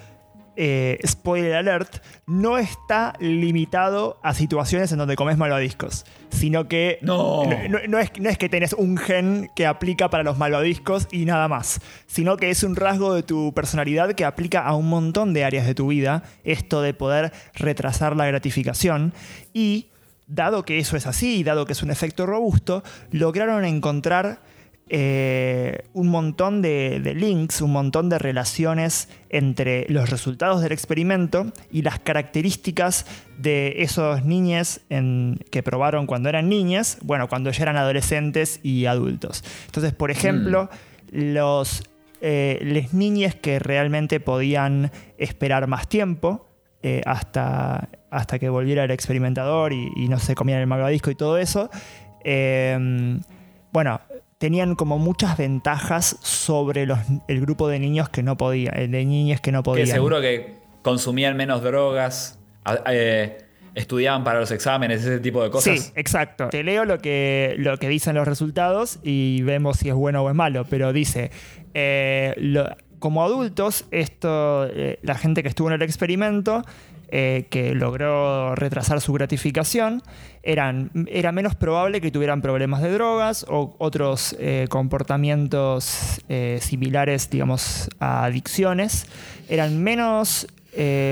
[0.55, 7.43] eh, spoiler alert, no está limitado a situaciones en donde comes malvadiscos, sino que no.
[7.43, 11.47] No, es, no, es, que tenés un gen que aplica para los malvadiscos y nada
[11.47, 15.43] más, sino que es un rasgo de tu personalidad que aplica a un montón de
[15.43, 19.13] áreas de tu vida, esto de poder retrasar la gratificación
[19.53, 19.87] y
[20.27, 24.39] dado que eso es así, dado que es un efecto robusto, lograron encontrar
[24.89, 31.83] eh, un montón de, links, un montón de relaciones entre los resultados del experimento y
[31.83, 33.05] las características
[33.37, 34.81] de esos niños
[35.49, 39.43] que probaron cuando eran niñas, bueno, cuando ya eran adolescentes y adultos.
[39.65, 40.69] Entonces, por ejemplo,
[41.11, 41.33] mm.
[41.33, 41.83] los
[42.21, 46.47] eh, las niñas que realmente podían esperar más tiempo
[46.81, 51.37] eh, hasta, hasta que volviera el experimentador y, no se comían el malvadisco y todo
[51.37, 51.69] eso.
[53.71, 54.01] bueno,
[54.37, 59.05] tenían como muchas ventajas sobre los, el grupo de niños que no podían, eh, de
[59.05, 59.87] niñas que no podían.
[59.87, 62.39] Que seguro que consumían menos drogas,
[62.87, 63.37] eh,
[63.75, 65.79] estudiaban para los exámenes, ese tipo de cosas.
[65.79, 66.49] Sí, exacto.
[66.49, 70.29] Te leo lo que, lo que dicen los resultados y vemos si es bueno o
[70.29, 71.31] es malo, pero dice,
[71.73, 72.35] eh,
[72.99, 74.67] como adultos, esto,
[75.01, 76.63] la gente que estuvo en el experimento
[77.15, 80.01] eh, que logró retrasar su gratificación,
[80.41, 87.29] eran, era menos probable que tuvieran problemas de drogas o otros eh, comportamientos eh, similares,
[87.29, 89.05] digamos, a adicciones,
[89.47, 90.47] eran menos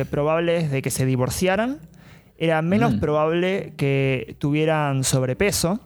[0.09, 1.77] probables de que se divorciaran,
[2.39, 2.99] era menos mm.
[2.99, 5.81] probable que tuvieran sobrepeso.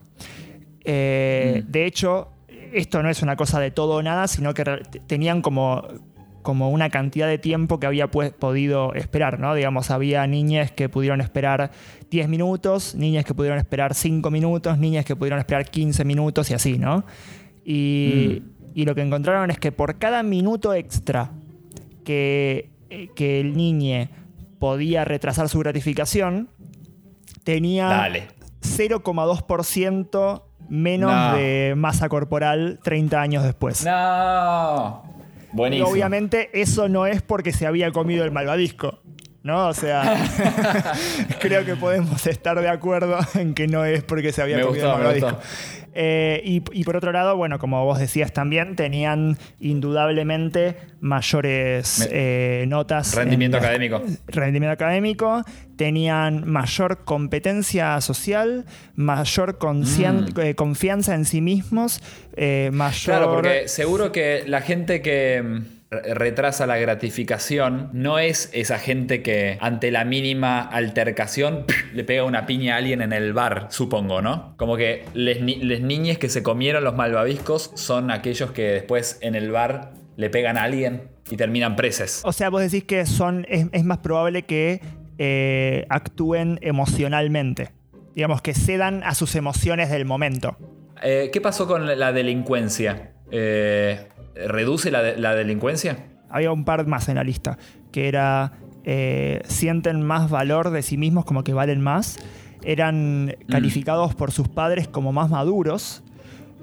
[0.80, 1.60] Mm.
[1.66, 2.28] De hecho,
[2.72, 4.64] esto no es una cosa de todo o nada, sino que
[5.06, 5.86] tenían como
[6.46, 9.52] como una cantidad de tiempo que había podido esperar, ¿no?
[9.56, 11.72] Digamos, había niñas que pudieron esperar
[12.08, 16.54] 10 minutos, niñas que pudieron esperar 5 minutos, niñas que pudieron esperar 15 minutos y
[16.54, 17.04] así, ¿no?
[17.64, 18.44] Y,
[18.76, 18.82] mm.
[18.82, 21.32] lo que encontraron es que por cada minuto extra
[22.04, 22.70] que,
[23.16, 24.08] que el niño
[24.60, 26.48] podía retrasar su gratificación,
[27.42, 28.08] tenía
[28.60, 33.84] 0,2% menos de masa corporal 30 años después.
[33.84, 35.15] No.
[35.56, 39.00] Y obviamente eso no es porque se había comido el malvadisco.
[39.46, 39.68] ¿No?
[39.68, 40.14] O sea,
[41.40, 44.98] creo que podemos estar de acuerdo en que no es porque se había comido el
[44.98, 45.38] malvadisco.
[45.98, 53.14] Eh, y, por otro lado, bueno, como vos decías también, tenían indudablemente mayores eh, notas.
[53.14, 54.02] Rendimiento académico.
[54.26, 55.42] Rendimiento académico,
[55.76, 60.38] tenían mayor competencia social, mayor mm.
[60.38, 62.02] eh, confianza en sí mismos,
[62.72, 63.16] mayor.
[63.16, 69.56] Claro, porque seguro que la gente que retrasa la gratificación no es esa gente que
[69.60, 74.54] ante la mínima altercación le pega una piña a alguien en el bar, supongo, ¿no?
[74.56, 79.52] Como que les, niñes que se comieron los malvaviscos son aquellos que después en el
[79.52, 82.22] bar le pegan a alguien y terminan preses.
[82.24, 84.80] O sea, vos decís que son, es, más probable que
[85.18, 87.70] eh, actúen emocionalmente.
[88.14, 90.56] Digamos, que cedan a sus emociones del momento.
[91.02, 93.12] Eh, ¿Qué pasó con la delincuencia?
[93.30, 94.08] Eh,
[94.46, 95.98] ¿Reduce la, delincuencia?
[96.28, 97.58] Había un par más en la lista,
[97.92, 98.52] que era
[98.84, 102.18] eh, sienten más valor de sí mismos como que valen más,
[102.62, 103.50] eran mm.
[103.50, 106.02] calificados por sus padres como más maduros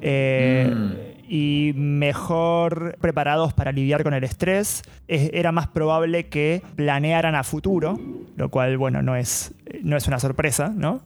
[0.01, 0.91] eh, mm.
[1.27, 7.99] y mejor preparados para lidiar con el estrés, era más probable que planearan a futuro,
[8.35, 11.01] lo cual, bueno, no es, no es una sorpresa, ¿no?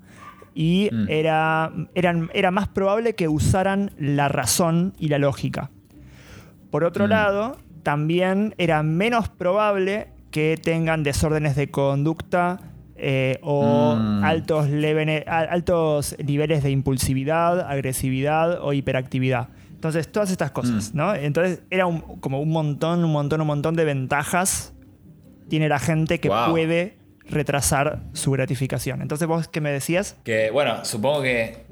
[0.53, 1.05] Y mm.
[1.09, 5.69] era, eran, era más probable que usaran la razón y la lógica.
[6.69, 7.09] Por otro mm.
[7.09, 12.59] lado, también era menos probable que tengan desórdenes de conducta
[12.95, 14.23] eh, o mm.
[14.23, 14.67] altos,
[15.27, 19.49] altos, niveles de impulsividad, agresividad o hiperactividad.
[19.71, 20.97] Entonces, todas estas cosas, mm.
[20.97, 21.15] ¿no?
[21.15, 21.85] Entonces, era
[22.19, 24.73] como un montón, un montón, un montón de ventajas
[25.49, 29.01] tiene la gente que puede retrasar su gratificación.
[29.01, 30.17] Entonces, ¿vos qué me decías?
[30.23, 31.65] Que, bueno, supongo que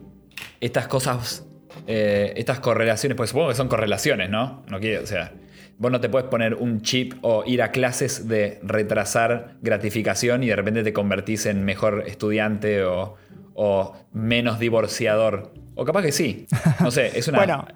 [0.59, 1.44] estas cosas
[1.87, 4.63] eh, estas correlaciones, pues supongo que son correlaciones, ¿no?
[4.69, 5.33] No quiero, o sea,
[5.77, 10.47] vos no te puedes poner un chip o ir a clases de retrasar gratificación y
[10.47, 13.15] de repente te convertís en mejor estudiante o,
[13.53, 15.53] o menos divorciador.
[15.75, 16.47] O capaz que sí.
[16.79, 17.37] No sé, es una.
[17.45, 17.67] bueno,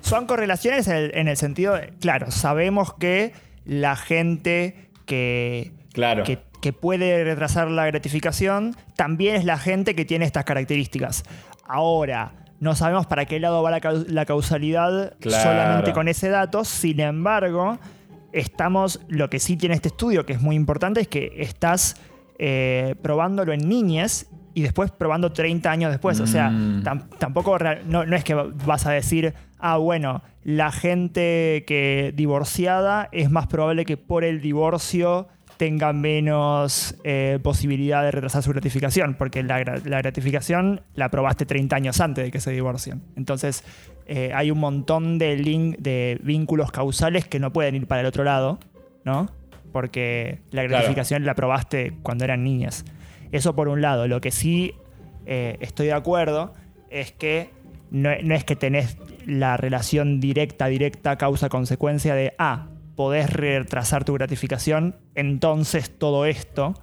[0.00, 3.32] son correlaciones en el, en el sentido, de, claro, sabemos que
[3.64, 6.24] la gente que, Claro.
[6.24, 11.24] que, que puede retrasar la gratificación también es la gente que tiene estas características.
[11.66, 15.42] Ahora, no sabemos para qué lado va la, cau- la causalidad Claro.
[15.42, 17.78] solamente con ese dato, sin embargo,
[18.32, 21.96] estamos, lo que sí tiene este estudio, que es muy importante, es que estás
[22.38, 26.18] eh, probándolo en niñas y después probando 30 años después.
[26.20, 26.82] O sea, Mm.
[26.82, 32.12] tam- tampoco real- no, no es que vas a decir, ah, bueno, la gente que
[32.16, 35.28] divorciada es más probable que por el divorcio
[35.62, 41.46] tenga menos eh, posibilidad de retrasar su gratificación, porque la, gra- la gratificación la probaste
[41.46, 43.00] 30 años antes de que se divorcien.
[43.14, 43.62] Entonces,
[44.06, 48.08] eh, hay un montón de, link, de vínculos causales que no pueden ir para el
[48.08, 48.58] otro lado,
[49.04, 49.30] ¿no?
[49.72, 50.70] Porque la Claro.
[50.70, 52.84] gratificación la probaste cuando eran niñas.
[53.30, 54.08] Eso por un lado.
[54.08, 54.74] Lo que sí
[55.26, 56.54] eh, estoy de acuerdo
[56.90, 57.50] es que
[57.92, 64.14] no, no es que tenés la relación directa, directa, causa-consecuencia de, ah, podés retrasar tu
[64.14, 66.74] gratificación, entonces todo esto,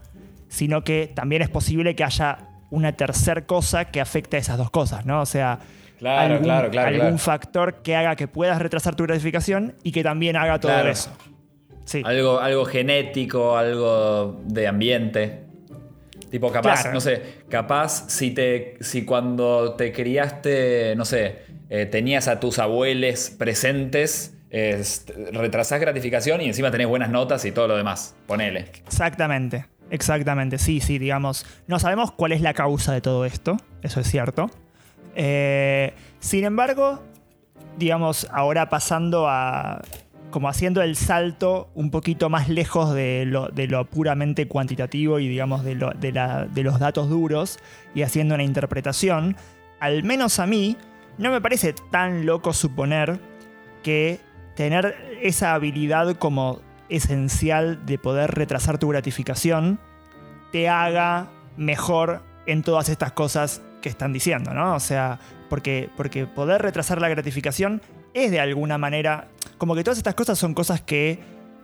[0.48, 4.70] sino que también es posible que haya una tercer cosa que afecte a esas dos
[4.70, 5.22] cosas, ¿no?
[5.22, 5.60] O sea,
[6.00, 10.02] Claro, algún, claro, claro, algún factor que haga que puedas retrasar tu gratificación y que
[10.02, 11.12] también haga todo eso.
[11.84, 12.02] Sí.
[12.06, 15.42] Algo, algo genético, algo de ambiente.
[16.32, 18.78] Tipo, capaz, no sé, capaz si te.
[18.80, 26.42] si cuando te criaste, no sé, eh, tenías a tus abuelos presentes, es- retrasás gratificación
[26.42, 28.16] y encima tenés buenas notas y todo lo demás.
[28.28, 28.72] Ponele.
[28.88, 31.46] Exactamente, exactamente, sí, sí, digamos.
[31.68, 34.50] No sabemos cuál es la causa de todo esto, eso es cierto.
[35.16, 37.04] Eh, sin embargo,
[37.78, 39.82] digamos, ahora pasando a.
[40.32, 45.28] como haciendo el salto un poquito más lejos de lo, de lo puramente cuantitativo y,
[45.28, 47.58] digamos, de los datos duros
[47.96, 49.36] y haciendo una interpretación,
[49.80, 50.78] al menos a mí,
[51.18, 53.20] no me parece tan loco suponer
[53.82, 54.20] que
[54.60, 59.80] tener esa habilidad como esencial de poder retrasar tu gratificación
[60.52, 64.76] te haga mejor en todas estas cosas que están diciendo, ¿no?
[64.76, 65.18] O sea,
[65.50, 67.82] porque, porque poder retrasar la gratificación
[68.14, 71.20] es de alguna manera, como que todas estas cosas son cosas que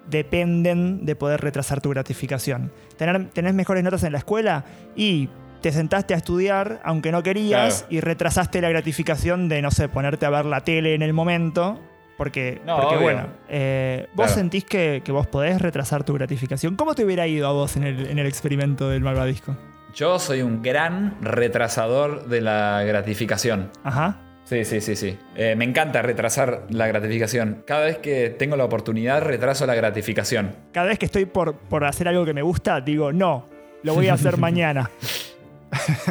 [0.10, 2.72] dependen de poder retrasar tu gratificación.
[2.98, 4.64] Tener, ¿Tenés mejores notas en la escuela?
[4.96, 5.28] Y
[5.62, 7.94] te sentaste a estudiar, aunque no querías, Claro.
[7.94, 11.78] y retrasaste la gratificación de, no sé, ponerte a ver la tele en el momento.
[12.18, 13.02] Porque, No, porque obvio.
[13.04, 14.40] bueno, eh, vos Claro.
[14.40, 16.76] sentís que, que vos podés retrasar tu gratificación.
[16.76, 19.56] ¿Cómo te hubiera ido a vos en el, en el experimento del malvadisco?
[19.94, 23.70] Yo soy un gran retrasador de la gratificación.
[23.84, 24.18] Ajá.
[24.46, 25.18] Sí, sí, sí, sí.
[25.36, 27.64] Eh, me encanta retrasar la gratificación.
[27.66, 30.56] Cada vez que tengo la oportunidad, retraso la gratificación.
[30.72, 33.48] Cada vez que estoy por, por hacer algo que me gusta, digo, no,
[33.84, 34.90] lo voy a hacer mañana.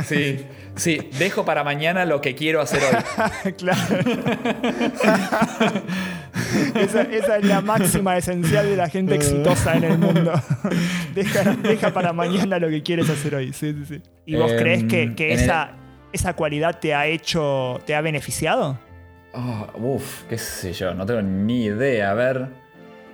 [0.07, 0.47] Sí,
[0.77, 1.11] sí.
[1.19, 3.53] Dejo para mañana lo que quiero hacer hoy.
[3.59, 3.99] claro.
[6.77, 10.33] esa, esa es la máxima esencial de la gente exitosa en el mundo.
[11.15, 13.53] deja, deja para mañana lo que quieres hacer hoy.
[13.53, 14.03] Sí, sí, sí.
[14.27, 15.73] ¿Y vos Em, crees que, esa,
[16.13, 18.79] esa cualidad te ha hecho, te ha beneficiado?
[19.33, 22.11] Oh, uf, qué sé yo, no tengo ni idea.
[22.11, 22.47] A ver.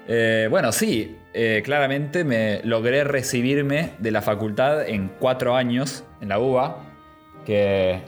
[0.07, 6.29] Eh, bueno, sí, eh, claramente me logré recibirme de la facultad en cuatro años en
[6.29, 6.79] la UBA,
[7.47, 8.01] que,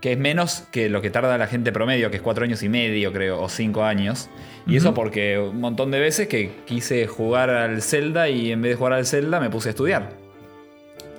[0.00, 2.68] que es menos que lo que tarda la gente promedio, que es cuatro años y
[2.68, 4.30] medio, creo, o cinco años.
[4.66, 8.72] Y eso porque un montón de veces que quise jugar al Zelda y en vez
[8.72, 10.26] de jugar al Zelda me puse a estudiar.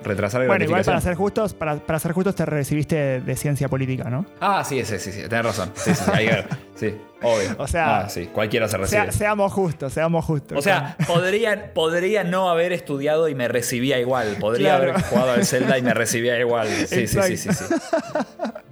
[0.02, 4.10] Retrasar Bueno, igual para ser justos, para, para ser justos te recibiste de ciencia política,
[4.10, 4.26] ¿no?
[4.40, 5.72] Ah, sí, sí, sí, sí, tenés razón.
[5.74, 6.46] Sí, sí, ver.
[6.74, 7.54] Sí, obvio.
[7.58, 9.02] O sea- Ah, sí, cualquiera se recibe.
[9.02, 10.58] Sea- seamos justos, seamos justos.
[10.58, 14.36] o sea, podría, podría no haber estudiado y me recibía igual.
[14.40, 14.92] Podría Claro.
[14.92, 16.68] haber jugado al Zelda y me recibía igual.
[16.68, 17.64] Sí, sí, sí, sí, sí.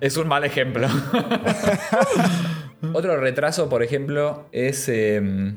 [0.01, 0.89] Es un mal ejemplo.
[2.93, 5.57] Otro retraso, por ejemplo, es em,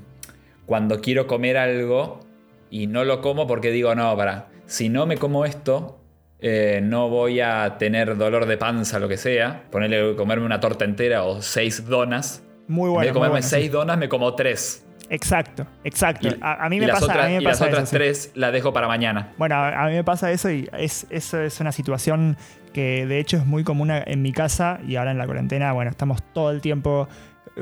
[0.65, 2.21] cuando quiero comer algo
[2.69, 5.99] y no lo como porque digo, no, para, si no me como esto,
[6.39, 9.65] eh, no voy a tener dolor de panza, lo que sea.
[9.71, 12.43] Ponerle comerme una torta entera o seis donas.
[12.69, 13.07] Muy en bueno.
[13.07, 13.49] de comerme bueno, sí.
[13.49, 14.85] seis donas, me como tres.
[15.09, 16.27] Exacto, exacto.
[16.27, 17.95] Y, a, a mí me pasa, otras, a mí me y las otras eso, sí.
[17.95, 19.33] tres las dejo para mañana.
[19.37, 22.37] Bueno, a, a mí me pasa eso y es, eso es una situación
[22.71, 25.89] que de hecho es muy común en mi casa y ahora en la cuarentena, bueno,
[25.89, 27.07] estamos todo el tiempo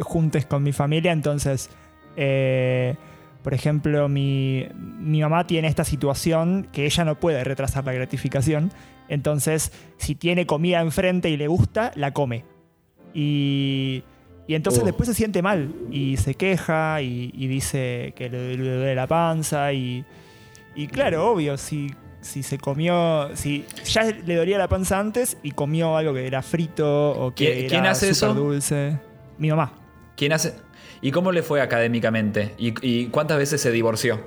[0.01, 1.69] juntos con mi familia, entonces,
[2.17, 2.95] eh,
[3.43, 8.71] por ejemplo, mi, mi mamá tiene esta situación que ella no puede retrasar la gratificación,
[9.07, 12.43] entonces si tiene comida enfrente y le gusta, la come.
[13.13, 14.03] Y,
[14.47, 14.85] y entonces Uh.
[14.85, 19.05] después se siente mal y se queja y, y dice que le, le duele la
[19.07, 20.05] panza y,
[20.75, 25.51] y claro, obvio, si si se comió, si ya le dolía la panza antes y
[25.51, 28.33] comió algo que era frito o que ¿Quién- era quién hace eso?
[28.33, 28.97] dulce.
[29.37, 29.71] Mi mamá.
[30.17, 30.55] ¿Quién hace?
[31.01, 32.53] ¿Y cómo le fue académicamente?
[32.57, 34.19] ¿Y, y cuántas veces se divorció?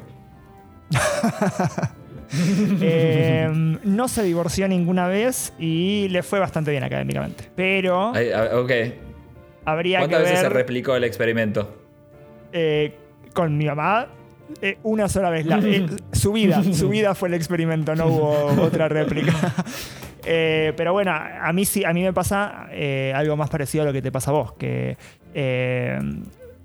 [2.80, 3.50] Eh,
[3.82, 7.50] no se divorció ninguna vez y le fue bastante bien académicamente.
[7.56, 8.70] Pero Ay, a- ok.
[9.64, 11.76] Habría que ¿Cuántas veces se replicó el experimento?
[12.52, 12.94] eh,
[13.34, 14.08] con mi mamá.
[14.60, 15.46] eh, una sola vez.
[15.46, 19.32] La, eh, su vida, su vida fue el experimento, no hubo otra réplica.
[20.22, 22.68] Eh, pero bueno, a mí sí, a mí me pasa
[23.14, 24.52] algo más parecido a lo que te pasa a vos.
[24.52, 24.98] Que,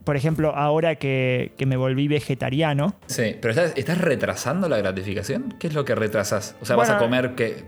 [0.04, 5.56] por ejemplo, ahora que, que me volví vegetariano, Sí, pero ¿estás, estás retrasando la gratificación?
[5.58, 6.56] ¿Qué es lo que retrasas?
[6.62, 7.64] O sea, ¿vas a comer que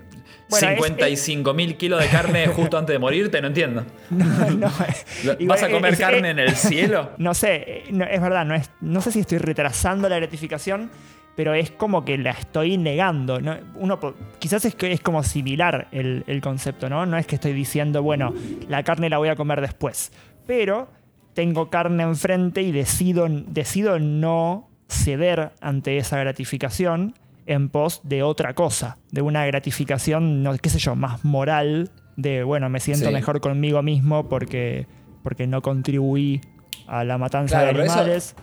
[0.50, 3.42] bueno, es- 55 mil kilos de carne justo antes de morirte?
[3.42, 3.86] No entiendo.
[4.10, 4.72] no,
[5.48, 7.12] ¿Vas a comer es- carne en el cielo?
[7.18, 10.90] No sé, eh, no, es verdad, no, es, no sé si estoy retrasando la gratificación,
[11.36, 13.40] pero es como que la estoy negando.
[13.40, 13.56] ¿no?
[13.76, 14.00] Uno,
[14.40, 17.06] quizás es, que es como similar el, el concepto, ¿no?
[17.06, 18.34] No es que estoy diciendo, bueno,
[18.68, 20.12] la carne la voy a comer después,
[20.48, 20.90] pero
[21.34, 27.14] tengo carne enfrente y decido, decido no ceder ante esa gratificación
[27.48, 32.44] en pos de otra cosa, de una gratificación, no, qué sé yo, más moral, de,
[32.44, 33.14] bueno, me siento Sí.
[33.14, 34.86] mejor conmigo mismo porque,
[35.24, 36.42] porque no contribuí
[36.88, 38.36] a la matanza Claro, de eso- animales.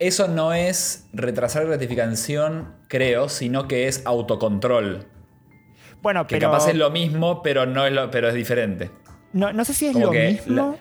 [0.00, 5.06] Eso no es retrasar gratificación, creo, sino que es autocontrol.
[6.02, 8.90] Bueno, Que pero capaz es lo mismo, pero no es lo, pero es diferente.
[9.32, 10.78] no, no sé si es como lo mismo,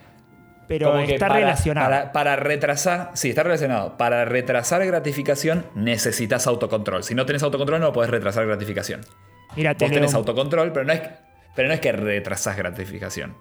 [0.67, 1.89] pero Como está para- relacionado.
[1.89, 3.97] Para, para retrasar, sí, está relacionado.
[3.97, 7.03] Para retrasar gratificación necesitas autocontrol.
[7.03, 9.01] Si no tenés autocontrol no podés retrasar gratificación.
[9.55, 11.01] Mira, Vos tenés un- autocontrol, pero no es,
[11.55, 13.35] pero no es que retrasás gratificación.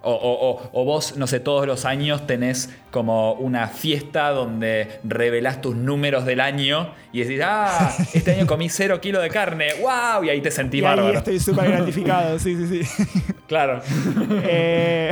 [0.00, 5.00] O, o- o- o vos, no sé, todos los años tenés como una fiesta donde
[5.02, 9.66] revelás tus números del año y decís, ah, este año comí cero kilos de carne,
[9.82, 11.18] wow, y ahí te sentís y ahí bárbaro.
[11.18, 13.04] estoy súper gratificado, sí, sí, sí.
[13.48, 13.80] Claro.
[14.44, 15.10] Eh,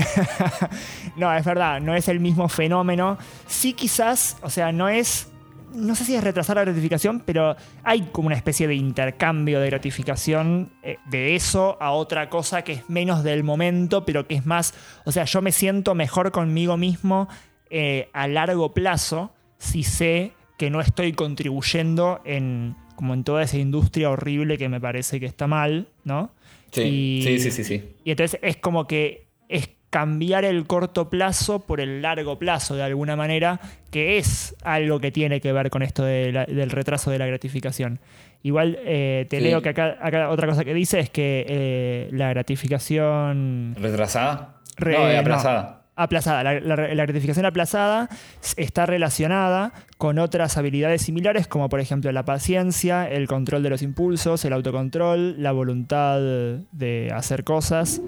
[1.17, 3.19] no, es verdad, no es el mismo fenómeno.
[3.49, 5.29] Sí, quizás, o sea, no es.
[5.77, 7.55] No sé si es retrasar la gratificación, pero
[7.85, 12.73] hay como una especie de intercambio de gratificación eh, de eso a otra cosa que
[12.75, 14.75] es menos del momento, pero que es más.
[15.05, 17.29] O sea, yo me siento mejor conmigo mismo
[17.71, 23.59] eh, a largo plazo si sé que no estoy contribuyendo en como en toda esa
[23.59, 26.31] industria horrible que me parece que está mal, ¿no?
[26.73, 27.85] Sí, Y- sí, sí, sí, sí.
[28.05, 29.69] y entonces es como que es
[30.01, 33.59] cambiar el corto plazo por el largo plazo de alguna manera,
[33.91, 37.27] que es algo que tiene que ver con esto de la- del retraso de la
[37.27, 37.99] gratificación.
[38.43, 39.45] Igual eh, te Sí.
[39.45, 44.57] leo que acá, acá otra cosa que dice es que eh, la gratificación ¿Retrasada?
[44.77, 45.19] Re- no, no.
[45.19, 45.83] aplazada.
[45.99, 48.11] aplazada, la, la- la gratificación aplazada
[48.59, 53.81] está relacionada con otras habilidades similares como por ejemplo la paciencia, el control de los
[53.81, 58.03] impulsos, el autocontrol, la voluntad de hacer cosas.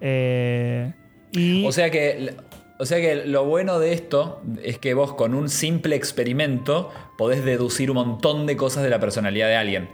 [0.00, 0.92] eh,
[1.32, 2.34] y O sea que.
[2.80, 7.44] O sea que lo bueno de esto es que vos con un simple experimento podés
[7.44, 9.88] deducir un montón de cosas de la personalidad de alguien.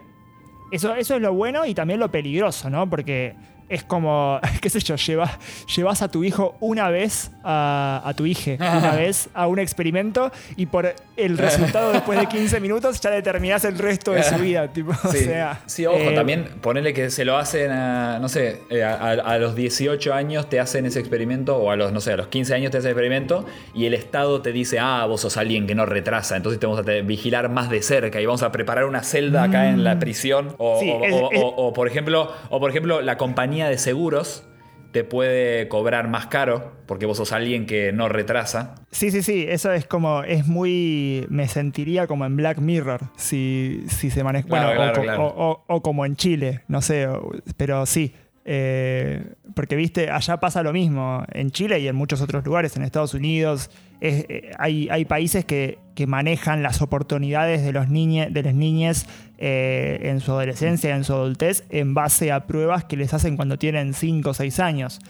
[0.70, 2.90] eso, eso es lo bueno y también lo peligroso, ¿no?
[2.90, 3.36] Porque
[3.68, 5.30] es como, qué sé yo, llevas,
[5.74, 10.30] llevas a tu hijo una vez a, a tu hija, una vez a un experimento
[10.56, 14.68] y por el resultado después de 15 minutos ya determinás el resto de su vida.
[14.68, 18.28] Tipo, o Sí, sea, sí, ojo, eh, también ponele que se lo hacen a, no
[18.28, 22.12] sé, eh, a, los 18 años te hacen ese experimento, o a los, no sé,
[22.12, 25.36] a los 15 años te hacen experimento, y el Estado te dice, ah, vos sos
[25.36, 28.52] alguien que no retrasa, entonces te vamos a vigilar más de cerca y vamos a
[28.52, 30.54] preparar una celda acá en la prisión.
[30.58, 30.80] O, Mm.
[30.80, 33.78] Sí, o- es- o- es- o- o, por ejemplo, o por ejemplo, la compañía de
[33.78, 34.44] seguros
[34.92, 38.76] te puede cobrar más caro porque vos sos alguien que no retrasa.
[38.92, 43.82] Sí, sí, sí, eso es como, es muy, me sentiría como en Black Mirror, si,
[43.88, 45.24] si se maneja, Claro, bueno, o claro, co- claro.
[45.26, 47.08] o, o- o como en Chile, no sé,
[47.56, 52.44] pero sí, eh, porque viste, allá pasa lo mismo, en Chile y en muchos otros
[52.44, 57.72] lugares, en Estados Unidos, es- eh, hay, hay países que, que manejan las oportunidades de
[57.72, 59.06] los niñes, de las niñas
[59.46, 63.58] eh, en su adolescencia, en su adultez, en base a pruebas que les hacen cuando
[63.58, 65.00] tienen 5 o 6 años,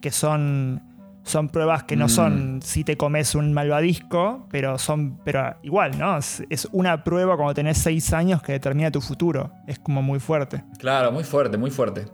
[0.00, 0.82] que son
[1.22, 2.08] son pruebas que no Mm.
[2.08, 6.18] son si te comes un malvadisco, pero son, pero igual, ¿no?
[6.18, 9.50] Es, es una prueba cuando tenés seis años que determina tu futuro.
[9.66, 10.62] Es como muy fuerte.
[10.78, 12.04] Claro, muy fuerte, muy fuerte.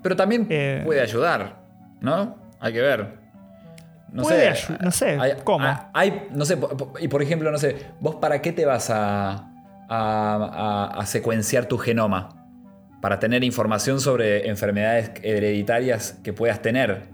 [0.00, 0.80] Pero también Eh.
[0.84, 1.60] puede ayudar,
[2.00, 2.36] ¿no?
[2.60, 3.18] Hay que ver.
[4.12, 4.74] No Puede sé.
[4.80, 5.64] no sé, hay- ¿cómo?
[5.92, 6.56] hay- no sé,
[7.00, 9.50] y por ejemplo, no sé, vos para qué te vas a,
[9.94, 12.38] a, a- a secuenciar tu genoma?
[13.00, 17.08] Para tener información sobre enfermedades hereditarias que puedas tener.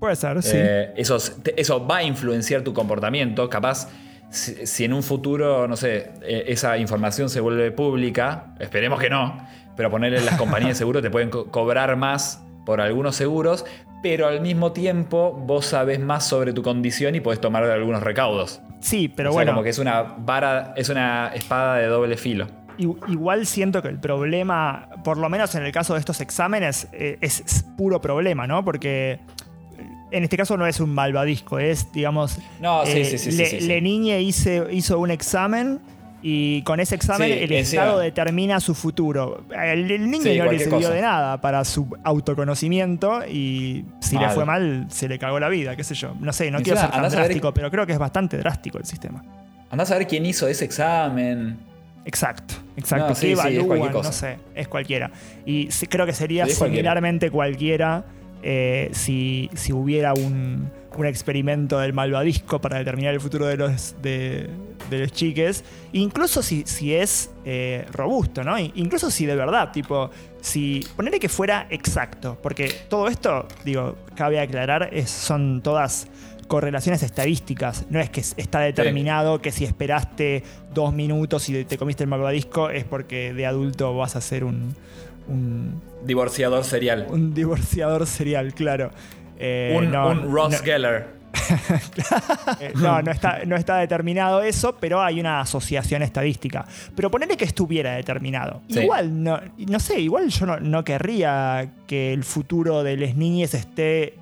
[0.00, 0.56] Puede ser, sí.
[0.56, 1.18] Eh, eso,
[1.56, 3.48] eso va a influenciar tu comportamiento.
[3.50, 3.88] Capaz,
[4.30, 9.10] si, si en un futuro, no sé, eh, esa información se vuelve pública, esperemos que
[9.10, 9.36] no,
[9.76, 13.64] pero ponerle las compañías de seguro te pueden co- cobrar más por algunos seguros,
[14.02, 18.60] pero al mismo tiempo vos sabés más sobre tu condición y podés tomar algunos recaudos.
[18.84, 19.52] Sí, pero o sea, bueno.
[19.52, 22.46] como que es una vara, es una espada de doble filo.
[22.76, 27.16] Igual siento que el problema, por lo menos en el caso de estos exámenes, eh,
[27.22, 28.62] es, es puro problema, ¿no?
[28.62, 29.20] Porque
[30.10, 32.38] en este caso no es un malvadisco, es, digamos.
[32.60, 33.74] No, sí, eh, sí, sí, sí, Le.
[33.74, 35.80] Lenigne hice- hizo un examen
[36.26, 39.44] y con ese examen Sí, el Estado determina su futuro.
[39.54, 40.90] El, el niño Sí, no le sirvió cosa.
[40.94, 45.76] de nada para su autoconocimiento y si le fue mal, se le cagó la vida,
[45.76, 46.14] qué sé yo.
[46.18, 48.86] No sé, no quiero ser tan ver- drástico, pero creo que es bastante drástico el
[48.86, 49.22] sistema.
[49.70, 51.58] Andás a ver quién hizo ese examen.
[52.06, 53.08] Exacto, exacto.
[53.08, 53.92] No, ¿Qué sí, evalúan?
[53.92, 55.10] no sé, es cualquiera.
[55.44, 56.66] Y creo que sería cualquiera.
[56.70, 58.04] similarmente cualquiera,
[58.42, 63.96] eh, si, si hubiera un, un experimento del malvadisco para determinar el futuro de los,
[64.02, 64.48] de,
[64.90, 65.64] de los chiques.
[65.92, 68.58] Incluso si, si es eh, robusto, ¿no?
[68.58, 74.40] Incluso si de verdad, tipo, si ponerle que fuera exacto, porque todo esto, digo, cabe
[74.40, 76.08] aclarar, es, son todas
[76.46, 77.86] correlaciones estadísticas.
[77.90, 80.42] No es que está determinado que si esperaste
[80.72, 84.74] dos minutos y te comiste el malvadisco es porque de adulto vas a ser un,
[85.28, 87.06] un, Divorciador serial.
[87.08, 88.90] un divorciador serial, claro.
[89.38, 91.24] Eh, un, no, un Ross no, Geller.
[92.60, 96.64] eh, no, no está, no está determinado eso, pero hay una asociación estadística.
[96.94, 98.62] Pero ponerle que estuviera determinado.
[98.68, 98.80] Sí.
[98.80, 103.54] Igual, no, no sé, igual yo no, no querría que el futuro de las niñas
[103.54, 104.14] esté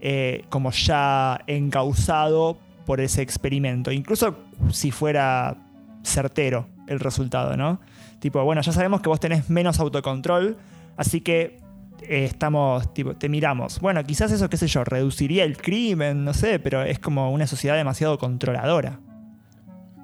[0.00, 3.90] eh, como ya encausado por ese experimento.
[3.90, 4.36] Incluso
[4.70, 5.56] si fuera
[6.04, 7.80] certero el resultado, ¿no?
[8.20, 10.56] Tipo, bueno, ya sabemos que vos tenés menos autocontrol,
[10.96, 11.58] así que
[12.02, 13.80] eh, estamos, tipo, te miramos.
[13.80, 17.46] Bueno, quizás eso, qué sé yo, reduciría el crimen, no sé, pero es como una
[17.46, 19.00] sociedad demasiado controladora.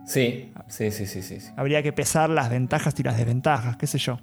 [0.04, 1.40] Sí, sí, sí, sí, sí.
[1.40, 1.50] sí.
[1.56, 4.18] Habría que pesar las ventajas y las desventajas, qué sé yo.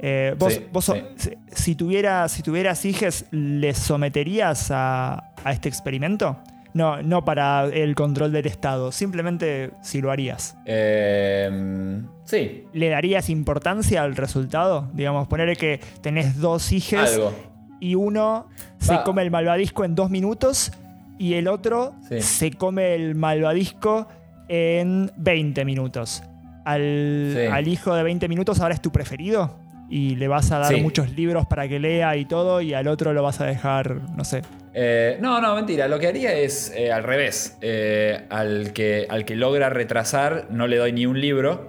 [0.00, 5.68] Eh, vos, Sí, vos si, si tuviera, si tuvieras hijes, ¿les someterías a, a este
[5.68, 6.38] experimento?
[6.78, 10.56] No, no para el control del Estado, simplemente si lo harías.
[10.64, 14.88] Eh, sí, ¿Le darías importancia al resultado?
[14.94, 17.32] Digamos, ponerle que tenés dos hijes algo.
[17.80, 18.46] y uno
[18.78, 19.04] se Va.
[19.04, 20.70] come el malvadisco en dos minutos
[21.18, 22.20] y el otro Sí.
[22.20, 24.06] se come el malvadisco
[24.48, 26.22] en 20 minutos.
[26.64, 27.46] Al, Sí.
[27.52, 29.56] al hijo de 20 minutos ahora es tu preferido
[29.90, 30.80] y le vas a dar Sí.
[30.80, 34.24] muchos libros para que lea y todo y al otro lo vas a dejar, no
[34.24, 34.42] sé.
[34.80, 35.88] Eh, no, no, mentira.
[35.88, 37.58] Lo que haría es eh, al revés.
[37.62, 41.66] Eh, al, que, al que logra retrasar no le doy ni un libro.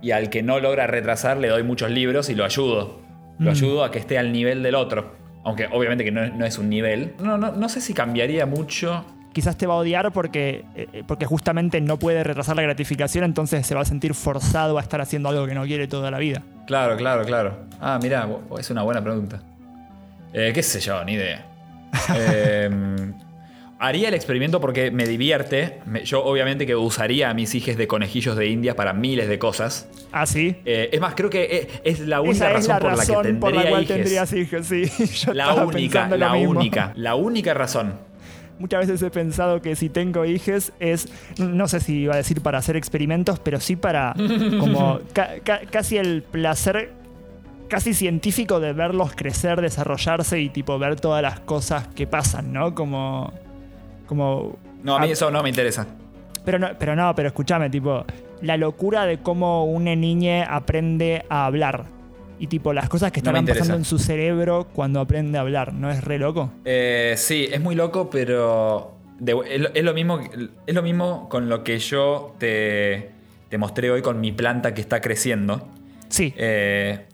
[0.00, 3.00] Y al que no logra retrasar le doy muchos libros y lo ayudo.
[3.40, 3.54] Lo Mm.
[3.54, 5.16] ayudo a que esté al nivel del otro.
[5.44, 7.14] Aunque obviamente que no, no es un nivel.
[7.18, 9.04] No, no, no sé si cambiaría mucho.
[9.32, 10.64] Quizás te va a odiar porque,
[11.08, 15.00] porque justamente no puede retrasar la gratificación, entonces se va a sentir forzado a estar
[15.00, 16.42] haciendo algo que no quiere toda la vida.
[16.68, 17.64] Claro, claro, claro.
[17.80, 18.28] Ah, mira,
[18.60, 19.42] es una buena pregunta.
[20.32, 21.04] Eh, ¿Qué sé yo?
[21.04, 21.44] Ni idea.
[22.16, 22.70] Eh,
[23.78, 25.80] haría el experimento porque me divierte.
[25.86, 29.38] Me- yo obviamente que usaría a mis hijos de conejillos de India para miles de
[29.38, 29.88] cosas.
[30.12, 30.56] Ah, sí.
[30.64, 33.04] Eh, es más, creo que eh, es la única Esa es razón la por la
[33.04, 33.96] que razón tendría por la cual hijes.
[33.96, 34.84] tendrías hijos, sí.
[35.26, 36.50] Yo La estaba única, pensando lo la mismo.
[36.60, 37.94] única, la única razón.
[38.58, 42.40] Muchas veces he pensado que si tengo hijes es, no sé si iba a decir
[42.40, 44.14] para hacer experimentos, pero sí para
[44.60, 46.92] como ca- ca- casi el placer
[47.74, 52.72] casi científico de verlos crecer, desarrollarse y tipo ver todas las cosas que pasan, ¿no?
[52.74, 53.32] Como
[54.06, 55.86] como No, a mí eso no me interesa.
[56.44, 58.04] pero no, pero no, pero escúchame, tipo
[58.42, 61.86] la locura de cómo una niña aprende a hablar
[62.38, 65.40] y tipo las cosas que No me estarán pasando en su cerebro cuando aprende a
[65.40, 66.52] hablar, ¿no es re loco?
[66.64, 70.20] Eh, sí, es muy loco, pero de- es, lo- es lo mismo,
[70.66, 73.10] es lo mismo con lo que yo te,
[73.48, 75.66] te mostré hoy con mi planta que está creciendo.
[76.08, 76.34] Sí.
[76.36, 77.06] Eh,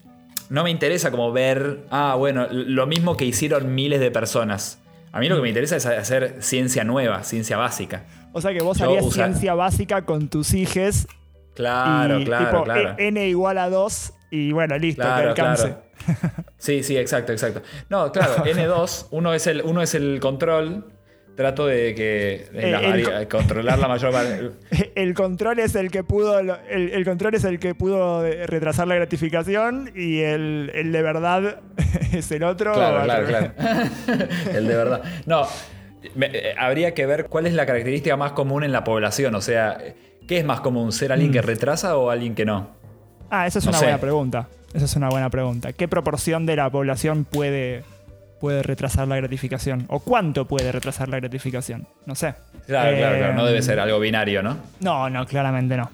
[0.51, 4.78] no me interesa como ver, ah, bueno, lo mismo que hicieron miles de personas.
[5.12, 8.05] A mí lo que me interesa es hacer ciencia nueva, ciencia básica.
[8.32, 11.09] O sea que vos Yo harías usa- ciencia básica con tus hijes
[11.55, 12.94] Claro, y claro, tipo claro.
[12.98, 15.62] e- n igual a 2 y bueno, listo, que Claro, alcance.
[16.05, 16.44] claro.
[16.59, 17.62] Sí, sí, exacto, exacto.
[17.88, 20.84] No, claro, N2, uno es el, uno es el control.
[21.37, 24.12] Trato de que de la Eh, el vari- controlar la mayor
[24.95, 28.87] El control es el que pudo el, el control es el que pudo eh, retrasar
[28.89, 31.61] la gratificación y el, el de verdad
[32.12, 32.74] es el otro.
[32.74, 33.53] Claro, claro, claro.
[34.55, 35.03] el de verdad.
[35.26, 35.47] No,
[36.14, 39.35] me- eh, habría que ver cuál es la característica más común en la población.
[39.35, 39.78] O sea,
[40.28, 40.93] ¿qué es más común?
[40.93, 42.70] ¿Ser alguien que retrasa o alguien que no?
[43.31, 43.85] Ah, esa es No una sé.
[43.87, 44.49] buena pregunta.
[44.74, 45.72] Esa es una buena pregunta.
[45.72, 47.83] ¿Qué proporción de la población puede
[48.41, 49.84] puede retrasar la gratificación?
[49.88, 51.86] ¿O cuánto puede retrasar la gratificación?
[52.07, 52.34] No sé.
[52.66, 53.34] Claro, claro, claro.
[53.34, 54.57] No Eh, debe ser algo binario, ¿no?
[54.80, 55.91] No, no, claramente no.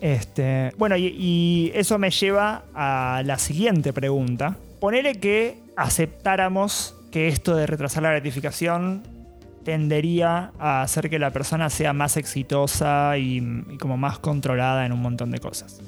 [0.00, 4.56] Este, bueno, y, y eso me lleva a la siguiente pregunta.
[4.80, 9.02] Ponele que aceptáramos que esto de retrasar la gratificación
[9.64, 13.38] tendería a hacer que la persona sea más exitosa y,
[13.70, 15.80] y como más controlada en un montón de cosas.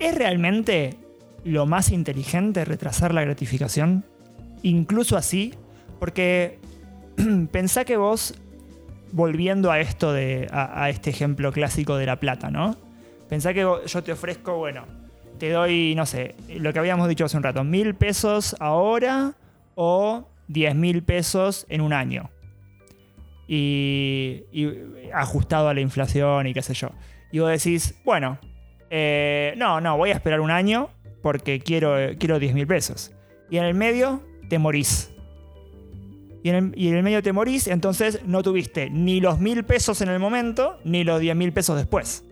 [0.00, 0.96] ¿Es realmente
[1.44, 4.04] lo más inteligente retrasar la gratificación?
[4.62, 5.54] Incluso así,
[5.98, 6.58] porque
[7.52, 8.34] pensá que vos
[9.12, 10.48] volviendo a esto de.
[10.50, 12.76] A, este ejemplo clásico de la plata, ¿no?
[13.28, 14.86] Pensá que yo te ofrezco, bueno,
[15.38, 19.34] te doy, no sé, lo que habíamos dicho hace un rato, mil pesos ahora
[19.74, 22.30] o diez mil pesos en un año.
[23.46, 24.68] Y, y
[25.12, 26.90] ajustado a la inflación y qué sé yo.
[27.30, 28.38] Y vos decís, bueno,
[28.90, 30.90] eh, no, no, voy a esperar un año
[31.22, 33.12] porque quiero, quiero 10 mil pesos.
[33.50, 35.10] Y en el medio te morís.
[36.42, 39.64] Y en, el, y en el medio te morís, entonces no tuviste ni los mil
[39.64, 42.24] pesos en el momento, ni los 10 mil pesos después.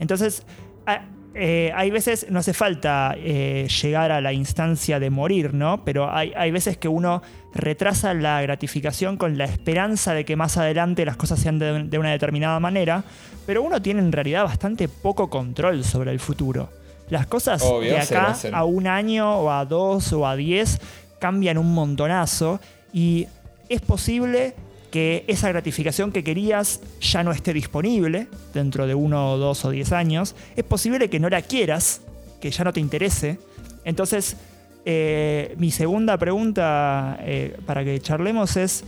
[0.00, 0.44] Entonces,
[0.86, 1.06] a-
[1.36, 5.84] eh, hay veces, no hace falta eh, llegar a la instancia de morir, ¿no?
[5.84, 7.22] Pero hay, hay veces que uno
[7.54, 11.98] retrasa la gratificación con la esperanza de que más adelante las cosas sean de, de
[11.98, 13.02] una determinada manera,
[13.46, 16.70] pero uno tiene en realidad bastante poco control sobre el futuro.
[17.10, 20.80] Las cosas Obvio, de acá a un año o a dos o a diez
[21.18, 22.60] cambian un montonazo
[22.92, 23.26] y
[23.68, 24.54] es posible
[24.90, 29.90] que esa gratificación que querías ya no esté disponible dentro de uno, dos o diez
[29.90, 30.36] años.
[30.54, 32.02] Es posible que no la quieras,
[32.40, 33.38] que ya no te interese.
[33.84, 34.36] Entonces,
[34.84, 38.84] eh, mi segunda pregunta eh, para que charlemos es,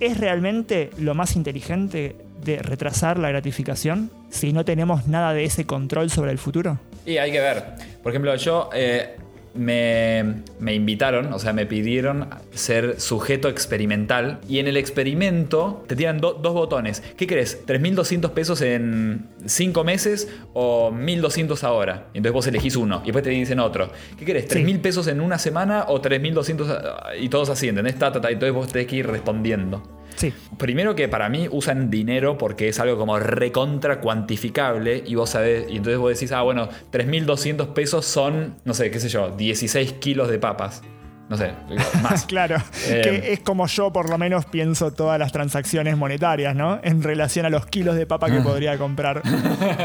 [0.00, 5.66] ¿es realmente lo más inteligente de retrasar la gratificación si no tenemos nada de ese
[5.66, 6.80] control sobre el futuro?
[7.06, 7.64] Y hay que ver.
[8.02, 9.16] Por ejemplo, yo eh,
[9.54, 14.40] me, me invitaron, o sea, me pidieron ser sujeto experimental.
[14.48, 17.02] Y en el experimento te tiran do- dos botones.
[17.16, 17.64] ¿Qué crees?
[17.66, 22.06] ¿3.200 pesos en 5 meses o 1.200 ahora?
[22.14, 23.00] Y entonces vos elegís uno.
[23.02, 23.90] Y después te dicen otro.
[24.18, 24.24] ¿Qué?
[24.48, 24.58] Sí.
[24.64, 27.18] ¿3.000 pesos en una semana o 3.200?
[27.20, 27.98] Y todos así, ¿entendés?
[27.98, 29.82] Ta, ta, ta, y entonces vos tenés que ir respondiendo.
[30.16, 30.32] Sí.
[30.58, 35.66] Primero que para mí usan dinero porque es algo como recontra cuantificable y vos sabés,
[35.68, 39.94] y entonces vos decís, ah, bueno, 3.200 pesos son, no sé, qué sé yo, 16
[39.94, 40.82] kilos de papas.
[41.28, 41.52] No sé,
[42.02, 42.26] más.
[42.26, 42.56] Claro,
[42.86, 46.80] Eh, que es como yo por lo menos pienso todas las transacciones monetarias, ¿no?
[46.82, 49.22] En relación a los kilos de papa que podría comprar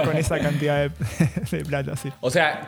[0.03, 0.91] con esa cantidad de,
[1.57, 2.11] de plata, sí.
[2.19, 2.67] O sea,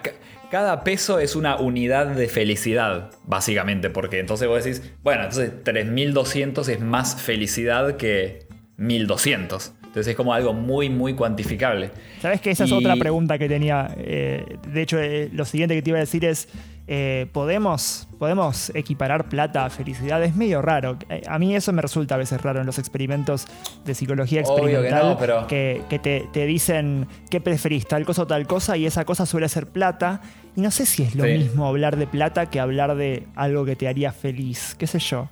[0.52, 6.68] cada peso es una unidad de felicidad, básicamente, porque entonces vos decís, bueno, entonces 3.200
[6.70, 8.46] es más felicidad que
[8.78, 9.72] 1.200.
[9.82, 11.92] Entonces es como algo muy, muy cuantificable.
[12.22, 13.94] Sabes que esa es otra pregunta que tenía.
[13.98, 16.48] eh, de hecho, eh, lo siguiente que te iba a decir es:
[16.88, 20.24] eh, ¿podemos, ¿podemos equiparar plata a felicidad?
[20.24, 20.98] Es medio raro.
[21.28, 23.48] A mí eso me resulta a veces raro en los experimentos
[23.84, 25.10] de psicología que experimental.
[25.10, 28.86] no, pero- que, que te, te dicen qué preferís, tal cosa o tal cosa, y
[28.86, 30.22] esa cosa suele ser plata.
[30.56, 31.32] Y no sé si es lo Sí.
[31.38, 34.76] mismo hablar de plata que hablar de algo que te haría feliz.
[34.78, 35.30] ¿Qué sé yo?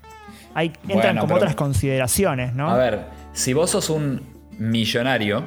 [0.53, 2.69] Hay, entran Bueno, como otras consideraciones, ¿no?
[2.69, 3.01] A ver,
[3.33, 4.21] si vos sos un
[4.57, 5.43] millonario,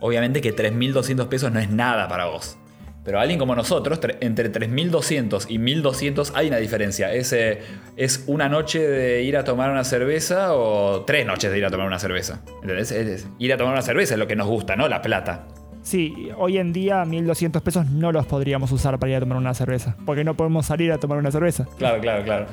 [0.00, 2.56] obviamente que 3.200 pesos no es nada para vos.
[3.04, 7.12] Pero alguien como nosotros, tre- entre 3.200 y 1.200 hay una diferencia.
[7.12, 7.60] Es, eh,
[7.96, 11.70] es una noche de ir a tomar una cerveza o tres noches de ir a
[11.70, 12.40] tomar una cerveza.
[12.62, 12.92] ¿Entendés?
[12.92, 14.86] Es- es- ir a tomar una cerveza es lo que nos gusta, ¿no?
[14.86, 15.46] La plata.
[15.82, 19.54] Sí, hoy en día 1200 pesos no los podríamos usar para ir a tomar una
[19.54, 21.66] cerveza, porque no podemos salir a tomar una cerveza.
[21.78, 22.46] Claro, claro, claro.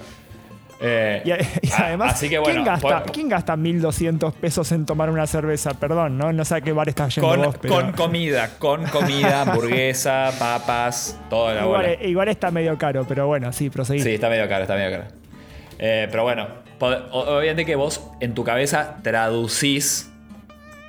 [0.79, 5.09] Eh, Y, además, así que bueno, ¿quién, gasta, por- ¿quién gasta 1200 pesos en tomar
[5.09, 5.71] una cerveza?
[5.73, 6.31] Perdón, ¿no?
[6.31, 10.31] No sé a qué bar estás yendo con, vos, pero con comida, con comida, hamburguesa,
[10.39, 11.91] papas, toda la bola.
[11.93, 14.01] igual, igual está medio caro, pero bueno, sí, proseguí.
[14.01, 15.03] Sí, está medio caro, está medio caro.
[15.79, 16.47] Eh, pero bueno,
[17.11, 20.11] obviamente que vos en tu cabeza traducís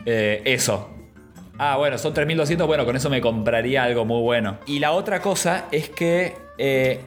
[0.06, 0.90] eh, eso.
[1.60, 4.58] Ah, bueno, son 3.200, bueno, con eso me compraría algo muy bueno.
[4.66, 7.00] Y la otra cosa es que, eh,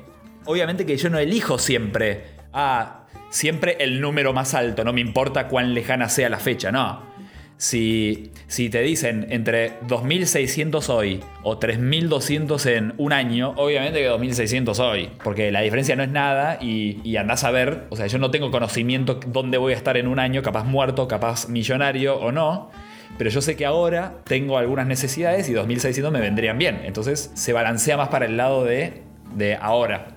[0.43, 5.47] obviamente que yo no elijo siempre, ah, siempre el número más alto, no me importa
[5.47, 7.09] cuán lejana sea la fecha, no.
[7.55, 14.79] Si, si te dicen entre 2.600 hoy o 3.200 en un año, obviamente que 2.600
[14.79, 18.17] hoy, porque la diferencia no es nada y, y andás a ver, o sea, yo
[18.17, 22.31] no tengo conocimiento dónde voy a estar en un año, capaz muerto, capaz millonario o
[22.31, 22.71] no,
[23.17, 27.53] pero yo sé que ahora tengo algunas necesidades y 2.600 me vendrían bien, entonces se
[27.53, 29.03] balancea más para el lado de,
[29.35, 30.07] de ahora.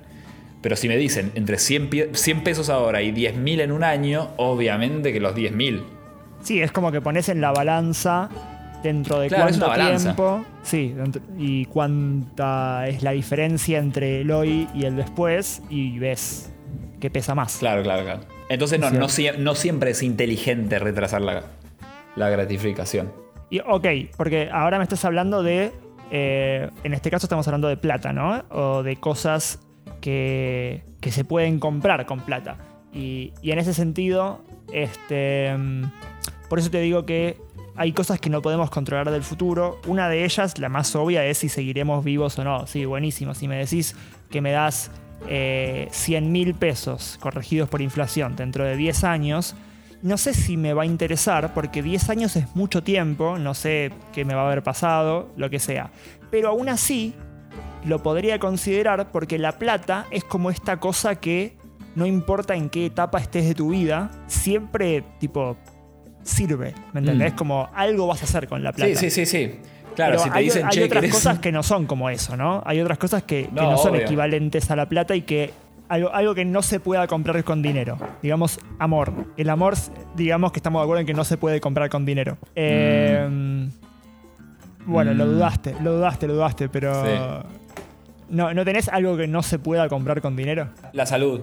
[0.63, 4.31] Pero si me dicen entre 100, pie- 100 pesos ahora y 10.000 en un año,
[4.39, 5.83] obviamente que los 10.000.
[6.43, 8.31] Sí, es como que pones en la balanza
[8.83, 10.45] dentro de Claro, cuánto tiempo.
[10.63, 10.95] Sí,
[11.39, 16.51] y cuánta es la diferencia entre el hoy y el después, y ves
[17.01, 17.57] que pesa más.
[17.59, 18.21] Claro, claro, claro.
[18.49, 19.07] Entonces no, no,
[19.39, 21.45] no siempre es inteligente retrasar la,
[22.17, 23.13] la gratificación.
[23.51, 23.87] Y, ok,
[24.17, 25.73] porque ahora me estás hablando de,
[26.11, 28.45] eh, en este caso estamos hablando de plata, ¿no?
[28.51, 29.61] O de cosas
[30.01, 32.57] que, que se pueden comprar con plata.
[32.93, 34.41] Y, y, en ese sentido,
[34.73, 35.85] este, mm,
[36.49, 37.37] por eso te digo que
[37.77, 39.81] hay cosas que no podemos controlar del futuro.
[39.87, 42.67] Una de ellas, la más obvia, es si seguiremos vivos o no.
[42.67, 43.35] Sí, buenísimo.
[43.35, 43.97] Si me decís
[44.31, 44.91] que me das
[45.29, 49.57] eh, 100 mil pesos corregidos por inflación dentro de 10 años,
[50.05, 53.91] no sé si me va a interesar porque 10 años es mucho tiempo, no sé
[54.13, 55.91] qué me va a haber pasado, lo que sea.
[56.31, 57.15] Pero aún así,
[57.87, 61.57] lo podría considerar porque la plata es como esta cosa que
[61.95, 65.57] no importa en qué etapa estés de tu vida, siempre tipo
[66.23, 67.33] sirve, ¿me entendés?
[67.33, 67.37] Mm.
[67.37, 68.95] Como algo vas a hacer con la plata.
[68.95, 69.59] Sí, sí, sí, sí.
[69.95, 72.63] Claro, si te hay, dicen, hay otras cosas que no son como eso, ¿no?
[72.67, 75.53] Hay otras cosas que no, son equivalentes a la plata y que
[75.95, 77.99] algo, algo, que no se pueda comprar con dinero.
[78.23, 79.13] Digamos, amor.
[79.37, 79.75] El amor,
[80.17, 82.37] digamos que estamos de acuerdo en que no se puede comprar con dinero.
[82.55, 83.71] Em,
[84.87, 85.29] bueno, lo mm.
[85.29, 87.45] dudaste, lo dudaste, lo dudaste, pero...
[88.29, 90.71] No, ¿No tenés algo que no se pueda comprar con dinero?
[90.93, 91.43] La salud.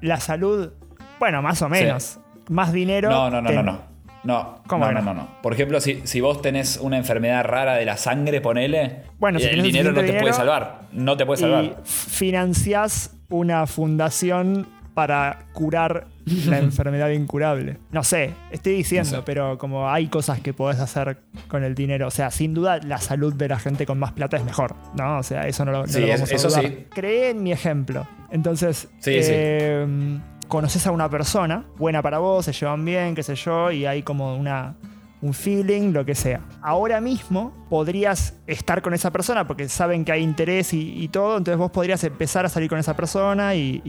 [0.00, 0.72] La salud,
[1.20, 2.18] bueno, más o menos.
[2.48, 3.10] Más dinero.
[3.10, 3.96] No, no, no, no, no.
[4.24, 7.96] No, no, no, no, Por ejemplo, si, si, vos tenés una enfermedad rara de la
[7.96, 10.80] sangre, ponele, bueno, el dinero no te puede salvar.
[10.90, 11.64] No te puede salvar.
[11.64, 16.06] Y financiás una fundación para curar
[16.46, 17.76] la enfermedad incurable.
[17.92, 21.18] No sé, estoy diciendo, pero como hay cosas que podés hacer
[21.48, 22.08] con el dinero.
[22.08, 25.18] O sea, sin duda la salud de la gente con más plata es mejor, ¿no?
[25.18, 26.86] O sea, eso no lo, sí, vamos eso sí.
[26.90, 28.08] Creé en mi ejemplo.
[28.30, 30.18] Entonces, sí eh,
[30.48, 34.02] conoces a una persona, buena para vos, se llevan bien, qué sé yo, y hay
[34.02, 34.76] como una,
[35.22, 36.40] un feeling, lo que sea.
[36.62, 41.58] Ahora mismo podrías estar con esa persona porque saben que hay interés y, todo, entonces
[41.58, 43.82] vos podrías empezar a salir con esa persona y,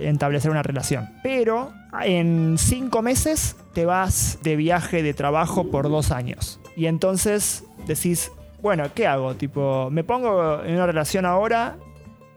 [0.00, 1.08] establecer una relación.
[1.22, 1.72] Pero
[2.02, 6.60] en cinco meses te vas de viaje de trabajo por dos años.
[6.76, 9.34] Y entonces decís, bueno, ¿qué hago?
[9.34, 11.76] Tipo, me pongo en una relación ahora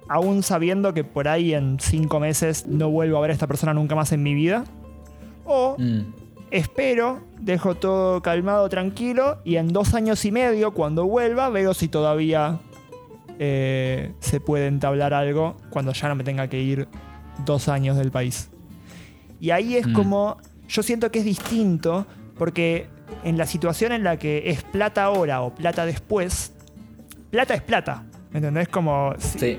[0.07, 3.73] aún sabiendo que por ahí en cinco meses no vuelvo a ver a esta persona
[3.73, 4.65] nunca más en mi vida.
[5.45, 6.24] O mm.
[6.51, 11.87] Espero, dejo todo calmado, tranquilo, y en dos años y medio, cuando vuelva, veo si
[11.87, 12.59] todavía
[13.39, 16.87] eh, se puede entablar algo cuando ya no me tenga que ir
[17.45, 18.49] dos años del país.
[19.39, 19.93] Y ahí es mm.
[19.93, 20.37] como,
[20.67, 22.87] yo siento que es distinto, porque
[23.23, 26.53] en la situación en la que es plata ahora o plata después,
[27.31, 28.03] plata es plata.
[28.31, 28.67] ¿Me entendés?
[28.67, 29.13] Como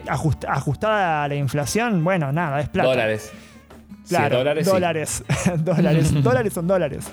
[0.09, 2.91] ajustada a la inflación, bueno, nada, es plata.
[2.91, 3.33] Dólares.
[4.09, 4.67] Claro, dólares.
[4.67, 5.25] Dólares.
[5.59, 6.23] dólares.
[6.23, 7.07] dólares son dólares.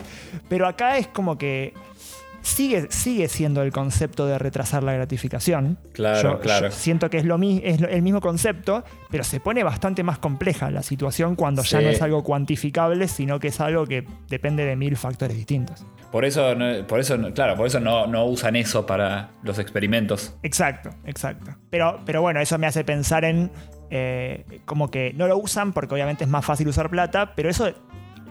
[0.50, 1.74] Pero acá es como que
[2.44, 5.80] sigue, sigue siendo el concepto de retrasar la gratificación.
[5.94, 6.70] Claro, claro.
[6.72, 10.84] siento que es, lo, es el mismo concepto, pero se pone bastante más compleja la
[10.84, 14.96] situación cuando ya no es algo cuantificable, sino que es algo que depende de mil
[14.98, 15.86] factores distintos.
[16.12, 16.54] Por eso,
[16.88, 20.36] por eso claro, por eso no, usan eso para los experimentos.
[20.44, 21.56] Exacto, exacto.
[21.72, 23.52] Pero, pero bueno, eso me hace pensar en
[23.96, 27.72] eh, como que no lo usan porque obviamente es más fácil usar plata, pero eso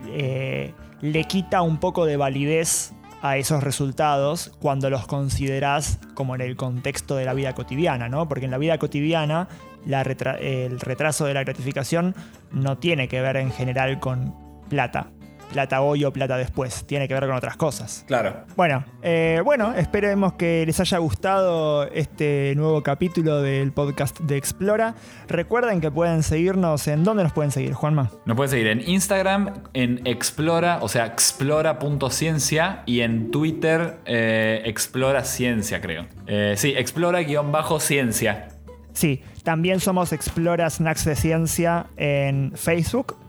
[0.07, 2.91] eh, le quita un poco de validez
[3.21, 8.27] a esos resultados cuando los consideras como en el contexto de la vida cotidiana, ¿no?
[8.27, 9.47] Porque en la vida cotidiana
[9.85, 12.13] el retraso de la gratificación
[12.51, 14.35] no tiene que ver en general con
[14.67, 15.11] plata
[15.53, 16.85] plata hoy o plata después.
[16.85, 18.03] Tiene que ver con otras cosas.
[18.07, 18.43] Claro.
[18.57, 24.95] Bueno, eh, bueno, esperemos que les haya gustado este nuevo capítulo del podcast de Explora.
[25.27, 28.11] Recuerden que pueden seguirnos en dónde nos pueden seguir, Juanma.
[28.25, 35.23] Nos pueden seguir en Instagram, en Explora, o sea, explora.ciencia y en Twitter, eh, Explora
[35.23, 36.07] Ciencia, creo.
[36.27, 38.49] Eh, sí, explora-ciencia.
[38.93, 43.22] Sí, también somos Explora Snacks de Ciencia en Facebook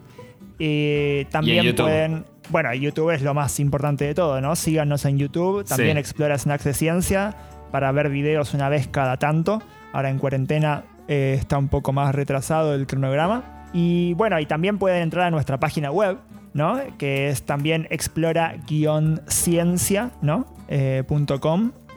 [0.58, 2.24] y también pueden.
[2.50, 4.54] Bueno, YouTube es lo más importante de todo, ¿no?
[4.54, 5.64] Síganos en YouTube.
[5.64, 7.34] También explora Snacks de Ciencia
[7.70, 9.62] para ver videos una vez cada tanto.
[9.92, 13.68] Ahora en cuarentena eh, está un poco más retrasado el cronograma.
[13.72, 16.18] Y bueno, y también pueden entrar a nuestra página web,
[16.52, 16.80] ¿no?
[16.98, 20.46] Que es también explora-ciencia, ¿no?
[20.68, 21.02] Eh,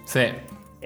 [0.06, 0.22] sí.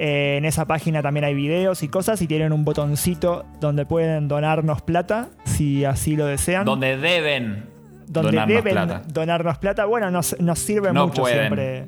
[0.03, 4.27] Eh, en esa página también hay videos y cosas y tienen un botoncito donde pueden
[4.27, 6.65] donarnos plata si así lo desean.
[6.65, 7.65] Donde deben.
[8.07, 9.03] Donde donarnos deben plata.
[9.13, 9.85] donarnos plata.
[9.85, 11.87] Bueno, nos, sirve mucho siempre.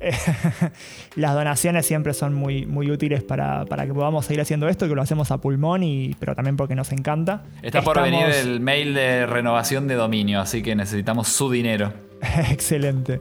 [1.14, 5.02] Las donaciones siempre son muy, muy útiles para, que podamos seguir haciendo esto, que lo
[5.02, 7.44] hacemos a pulmón, y, pero también porque nos encanta.
[7.62, 11.92] Está por venir el mail de renovación de dominio, así que necesitamos su dinero.
[12.50, 13.20] Excelente.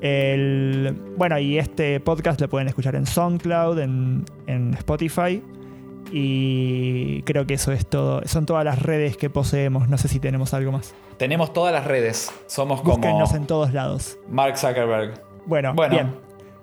[0.00, 5.42] El, bueno, y este podcast lo pueden escuchar en SoundCloud, en, Spotify.
[6.12, 8.22] Y creo que eso es todo.
[8.26, 9.88] Son todas las redes que poseemos.
[9.88, 10.94] No sé si tenemos algo más.
[11.18, 12.32] Tenemos todas las redes.
[12.46, 14.18] Somos como Búsquennos en todos lados.
[14.28, 15.22] Mark Zuckerberg.
[15.46, 15.94] Bueno, Bueno,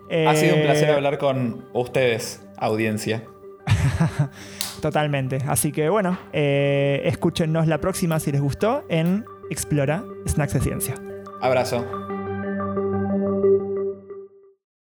[0.09, 0.27] bien.
[0.27, 3.23] Ha sido un placer Eh, hablar con ustedes, audiencia.
[4.81, 5.39] Totalmente.
[5.47, 10.95] Así que bueno, eh, escúchenos la próxima si les gustó en Explora Snacks de Ciencia.
[11.41, 12.06] Abrazo.